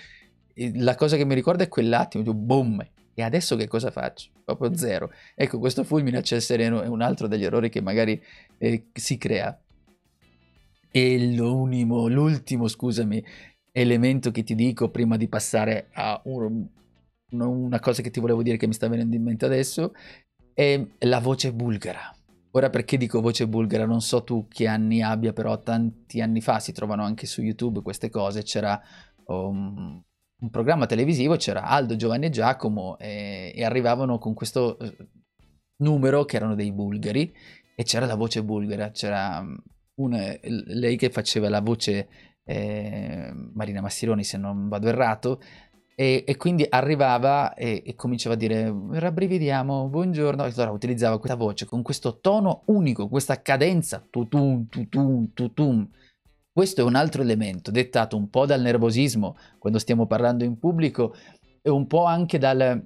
la 0.75 0.94
cosa 0.94 1.16
che 1.16 1.25
mi 1.25 1.35
ricordo 1.35 1.62
è 1.62 1.68
quell'attimo, 1.68 2.25
cioè, 2.25 2.35
boom. 2.35 2.87
E 3.14 3.22
adesso 3.22 3.57
che 3.57 3.68
cosa 3.68 3.90
faccio? 3.90 4.31
Proprio 4.44 4.75
zero. 4.77 5.12
Ecco, 5.35 5.59
questo 5.59 5.85
fulmine 5.85 6.18
a 6.18 6.22
ciel 6.22 6.40
sereno 6.40 6.83
è 6.83 6.87
un 6.87 7.03
altro 7.03 7.27
degli 7.27 7.44
errori 7.44 7.68
che 7.68 7.83
magari 7.83 8.22
eh, 8.59 8.87
si 8.92 9.18
crea. 9.18 9.59
E 10.90 11.35
l'ultimo, 11.35 12.07
l'ultimo, 12.09 12.68
scusami, 12.68 13.25
elemento 13.72 14.30
che 14.30 14.44
ti 14.44 14.54
dico 14.54 14.90
prima 14.90 15.16
di 15.16 15.28
passare 15.28 15.88
a 15.92 16.20
un, 16.24 16.66
una 17.30 17.80
cosa 17.80 18.02
che 18.02 18.11
ti 18.11 18.20
volevo 18.20 18.42
dire 18.42 18.56
che 18.58 18.66
mi 18.66 18.74
sta 18.74 18.88
venendo 18.88 19.16
in 19.16 19.22
mente 19.22 19.46
adesso 19.46 19.92
è 20.54 20.87
la 21.00 21.20
voce 21.20 21.52
bulgara. 21.52 22.14
Ora 22.54 22.68
perché 22.68 22.98
dico 22.98 23.22
voce 23.22 23.48
bulgara? 23.48 23.87
Non 23.87 24.02
so 24.02 24.22
tu 24.22 24.46
che 24.46 24.66
anni 24.66 25.02
abbia, 25.02 25.32
però 25.32 25.58
tanti 25.62 26.20
anni 26.20 26.42
fa 26.42 26.61
si 26.61 26.72
trovano 26.72 27.02
anche 27.02 27.26
su 27.26 27.40
YouTube 27.40 27.80
queste 27.80 28.11
cose. 28.11 28.42
C'era 28.42 28.78
um, 29.24 30.02
un 30.38 30.50
programma 30.50 30.85
televisivo, 30.85 31.37
c'era 31.37 31.62
Aldo, 31.62 31.96
Giovanni 31.96 32.26
e 32.26 32.30
Giacomo 32.30 32.98
e, 32.98 33.52
e 33.54 33.64
arrivavano 33.64 34.18
con 34.18 34.35
questo 34.35 34.76
uh, 34.78 35.06
numero 35.76 36.26
che 36.26 36.37
erano 36.37 36.54
dei 36.54 36.72
bulgari 36.72 37.35
e 37.74 37.85
c'era 37.85 38.04
la 38.04 38.16
voce 38.16 38.44
bulgara, 38.44 38.90
c'era 38.90 39.38
um, 39.38 39.56
una, 39.94 40.37
lei 40.42 40.96
che 40.96 41.08
faceva 41.08 41.48
la 41.48 41.62
voce 41.62 42.08
eh, 42.44 43.33
Marina 43.55 43.81
Massironi 43.81 44.24
se 44.24 44.37
non 44.37 44.68
vado 44.68 44.88
errato, 44.88 45.40
e, 45.94 46.24
e 46.26 46.37
quindi 46.37 46.66
arrivava 46.68 47.55
e, 47.55 47.83
e, 47.85 47.94
cominciava 47.94 48.35
a 48.35 48.38
dire 48.38 48.74
rabbrividiamo, 48.90 49.88
buongiorno, 49.88 50.44
e 50.44 50.52
allora 50.55 50.70
utilizzava 50.70 51.18
questa 51.18 51.37
voce 51.37 51.66
con 51.66 51.83
questo 51.83 52.18
tono 52.20 52.62
unico, 52.66 53.09
questa 53.09 53.40
cadenza, 53.42 54.05
tutum, 54.09 54.66
tutum, 54.68 55.33
tutum. 55.33 55.88
Questo 56.50 56.81
è 56.81 56.85
un 56.85 56.96
altro 56.96 57.22
elemento 57.22 57.70
dettato 57.70 58.16
un 58.16 58.28
po' 58.28 58.46
dal 58.46 58.61
nervosismo 58.61 59.37
quando 59.59 59.78
stiamo 59.78 60.07
parlando 60.07 60.44
in 60.44 60.59
pubblico 60.59 61.14
e 61.62 61.70
un 61.70 61.87
po' 61.87 62.05
anche 62.05 62.38
dal, 62.38 62.83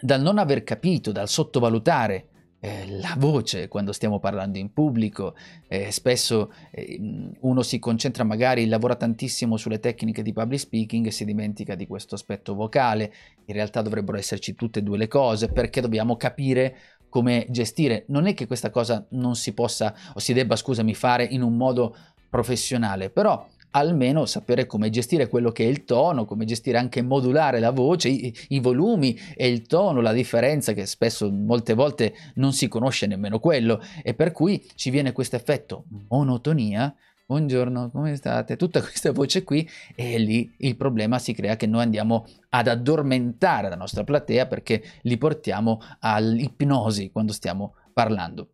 dal 0.00 0.20
non 0.20 0.38
aver 0.38 0.62
capito, 0.62 1.12
dal 1.12 1.28
sottovalutare 1.28 2.28
eh, 2.64 2.86
la 2.98 3.14
voce 3.18 3.68
quando 3.68 3.92
stiamo 3.92 4.18
parlando 4.18 4.56
in 4.56 4.72
pubblico, 4.72 5.34
eh, 5.68 5.90
spesso 5.90 6.50
eh, 6.70 6.98
uno 7.40 7.62
si 7.62 7.78
concentra 7.78 8.24
magari, 8.24 8.66
lavora 8.66 8.94
tantissimo 8.94 9.58
sulle 9.58 9.80
tecniche 9.80 10.22
di 10.22 10.32
public 10.32 10.60
speaking 10.60 11.06
e 11.06 11.10
si 11.10 11.26
dimentica 11.26 11.74
di 11.74 11.86
questo 11.86 12.14
aspetto 12.14 12.54
vocale, 12.54 13.12
in 13.44 13.54
realtà 13.54 13.82
dovrebbero 13.82 14.16
esserci 14.16 14.54
tutte 14.54 14.78
e 14.78 14.82
due 14.82 14.96
le 14.96 15.08
cose 15.08 15.48
perché 15.48 15.82
dobbiamo 15.82 16.16
capire 16.16 16.76
come 17.10 17.46
gestire. 17.50 18.04
Non 18.08 18.26
è 18.26 18.32
che 18.32 18.46
questa 18.46 18.70
cosa 18.70 19.04
non 19.10 19.36
si 19.36 19.52
possa 19.52 19.94
o 20.14 20.18
si 20.18 20.32
debba, 20.32 20.56
scusami, 20.56 20.94
fare 20.94 21.24
in 21.24 21.42
un 21.42 21.58
modo 21.58 21.94
professionale, 22.30 23.10
però 23.10 23.46
almeno 23.74 24.24
sapere 24.26 24.66
come 24.66 24.90
gestire 24.90 25.28
quello 25.28 25.50
che 25.50 25.64
è 25.64 25.68
il 25.68 25.84
tono, 25.84 26.24
come 26.24 26.44
gestire 26.44 26.78
anche 26.78 27.02
modulare 27.02 27.60
la 27.60 27.70
voce, 27.70 28.08
i, 28.08 28.34
i, 28.48 28.60
volumi 28.60 29.18
e 29.36 29.48
il 29.48 29.66
tono, 29.66 30.00
la 30.00 30.12
differenza 30.12 30.72
che 30.72 30.86
spesso 30.86 31.30
molte 31.30 31.74
volte 31.74 32.14
non 32.34 32.52
si 32.52 32.68
conosce 32.68 33.06
nemmeno 33.06 33.38
quello 33.38 33.80
e 34.02 34.14
per 34.14 34.32
cui 34.32 34.64
ci 34.74 34.90
viene 34.90 35.12
questo 35.12 35.36
effetto 35.36 35.84
monotonia. 36.08 36.94
Buongiorno, 37.26 37.90
come 37.90 38.16
state? 38.16 38.56
Tutta 38.56 38.80
questa 38.80 39.10
voce 39.10 39.44
qui 39.44 39.68
e 39.94 40.18
lì 40.18 40.54
il 40.58 40.76
problema 40.76 41.18
si 41.18 41.32
crea 41.32 41.56
che 41.56 41.66
noi 41.66 41.82
andiamo 41.82 42.26
ad 42.50 42.68
addormentare 42.68 43.70
la 43.70 43.76
nostra 43.76 44.04
platea 44.04 44.46
perché 44.46 44.82
li 45.02 45.16
portiamo 45.16 45.80
all'ipnosi 46.00 47.10
quando 47.10 47.32
stiamo 47.32 47.74
parlando. 47.92 48.50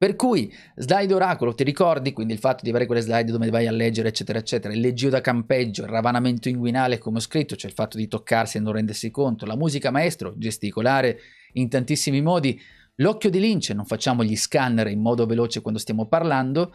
Per 0.00 0.16
cui, 0.16 0.50
slide 0.76 1.12
oracolo, 1.12 1.54
ti 1.54 1.62
ricordi? 1.62 2.14
Quindi 2.14 2.32
il 2.32 2.38
fatto 2.38 2.64
di 2.64 2.70
avere 2.70 2.86
quelle 2.86 3.02
slide 3.02 3.30
dove 3.30 3.50
vai 3.50 3.66
a 3.66 3.70
leggere, 3.70 4.08
eccetera, 4.08 4.38
eccetera. 4.38 4.72
Il 4.72 4.80
leggio 4.80 5.10
da 5.10 5.20
campeggio, 5.20 5.82
il 5.82 5.90
ravanamento 5.90 6.48
inguinale, 6.48 6.96
come 6.96 7.18
ho 7.18 7.20
scritto, 7.20 7.54
cioè 7.54 7.68
il 7.68 7.76
fatto 7.76 7.98
di 7.98 8.08
toccarsi 8.08 8.56
e 8.56 8.60
non 8.60 8.72
rendersi 8.72 9.10
conto. 9.10 9.44
La 9.44 9.56
musica 9.56 9.90
maestro, 9.90 10.32
gesticolare 10.38 11.18
in 11.52 11.68
tantissimi 11.68 12.22
modi. 12.22 12.58
L'occhio 12.94 13.28
di 13.28 13.40
lince, 13.40 13.74
non 13.74 13.84
facciamo 13.84 14.24
gli 14.24 14.36
scanner 14.36 14.86
in 14.86 15.02
modo 15.02 15.26
veloce 15.26 15.60
quando 15.60 15.78
stiamo 15.78 16.06
parlando. 16.06 16.72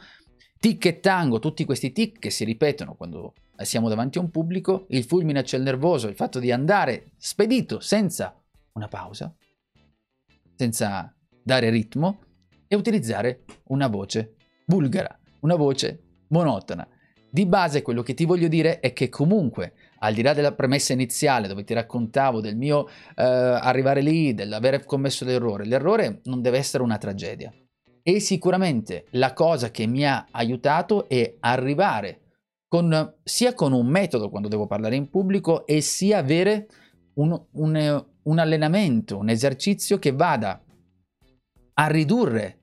Tic 0.59 0.85
e 0.85 0.99
tango, 0.99 1.39
tutti 1.39 1.65
questi 1.65 1.91
tic 1.91 2.19
che 2.19 2.29
si 2.29 2.43
ripetono 2.43 2.93
quando 2.93 3.33
siamo 3.57 3.89
davanti 3.89 4.19
a 4.19 4.21
un 4.21 4.29
pubblico. 4.29 4.85
Il 4.89 5.03
fulmine 5.03 5.39
a 5.39 5.43
ciel 5.43 5.63
nervoso, 5.63 6.07
il 6.07 6.15
fatto 6.15 6.37
di 6.37 6.51
andare 6.51 7.13
spedito 7.17 7.79
senza 7.79 8.39
una 8.73 8.87
pausa, 8.87 9.35
senza 10.55 11.11
dare 11.41 11.71
ritmo 11.71 12.19
e 12.75 12.79
utilizzare 12.79 13.43
una 13.67 13.87
voce 13.87 14.35
bulgara, 14.65 15.17
una 15.41 15.55
voce 15.55 16.01
monotona. 16.27 16.87
Di 17.29 17.45
base 17.45 17.81
quello 17.81 18.01
che 18.01 18.13
ti 18.13 18.23
voglio 18.23 18.47
dire 18.47 18.79
è 18.79 18.93
che 18.93 19.09
comunque, 19.09 19.73
al 19.99 20.13
di 20.13 20.21
là 20.21 20.33
della 20.33 20.53
premessa 20.53 20.93
iniziale 20.93 21.49
dove 21.49 21.65
ti 21.65 21.73
raccontavo 21.73 22.39
del 22.39 22.55
mio 22.55 22.87
eh, 22.87 23.23
arrivare 23.23 24.01
lì, 24.01 24.33
dell'aver 24.33 24.85
commesso 24.85 25.25
l'errore, 25.25 25.65
l'errore 25.65 26.21
non 26.25 26.41
deve 26.41 26.59
essere 26.59 26.83
una 26.83 26.97
tragedia. 26.97 27.53
E 28.01 28.19
sicuramente 28.19 29.07
la 29.11 29.33
cosa 29.33 29.71
che 29.71 29.85
mi 29.85 30.07
ha 30.07 30.27
aiutato 30.31 31.09
è 31.09 31.35
arrivare 31.39 32.21
con, 32.67 33.15
sia 33.23 33.53
con 33.53 33.73
un 33.73 33.87
metodo 33.87 34.29
quando 34.29 34.47
devo 34.47 34.67
parlare 34.67 34.95
in 34.95 35.09
pubblico 35.09 35.65
e 35.65 35.81
sia 35.81 36.19
avere 36.19 36.67
un, 37.15 37.37
un, 37.51 38.05
un 38.23 38.39
allenamento, 38.39 39.17
un 39.17 39.29
esercizio 39.29 39.99
che 39.99 40.11
vada 40.11 40.63
a 41.73 41.87
ridurre 41.87 42.59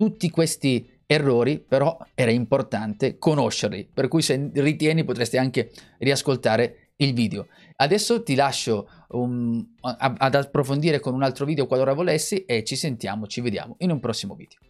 tutti 0.00 0.30
questi 0.30 0.88
errori, 1.04 1.58
però 1.58 1.98
era 2.14 2.30
importante 2.30 3.18
conoscerli, 3.18 3.86
per 3.92 4.08
cui 4.08 4.22
se 4.22 4.50
ritieni 4.54 5.04
potresti 5.04 5.36
anche 5.36 5.70
riascoltare 5.98 6.92
il 6.96 7.12
video. 7.12 7.48
Adesso 7.76 8.22
ti 8.22 8.34
lascio 8.34 8.88
um, 9.08 9.74
ad 9.82 10.34
approfondire 10.34 11.00
con 11.00 11.12
un 11.12 11.22
altro 11.22 11.44
video 11.44 11.66
qualora 11.66 11.92
volessi 11.92 12.46
e 12.46 12.64
ci 12.64 12.76
sentiamo, 12.76 13.26
ci 13.26 13.42
vediamo 13.42 13.74
in 13.80 13.90
un 13.90 14.00
prossimo 14.00 14.34
video. 14.34 14.69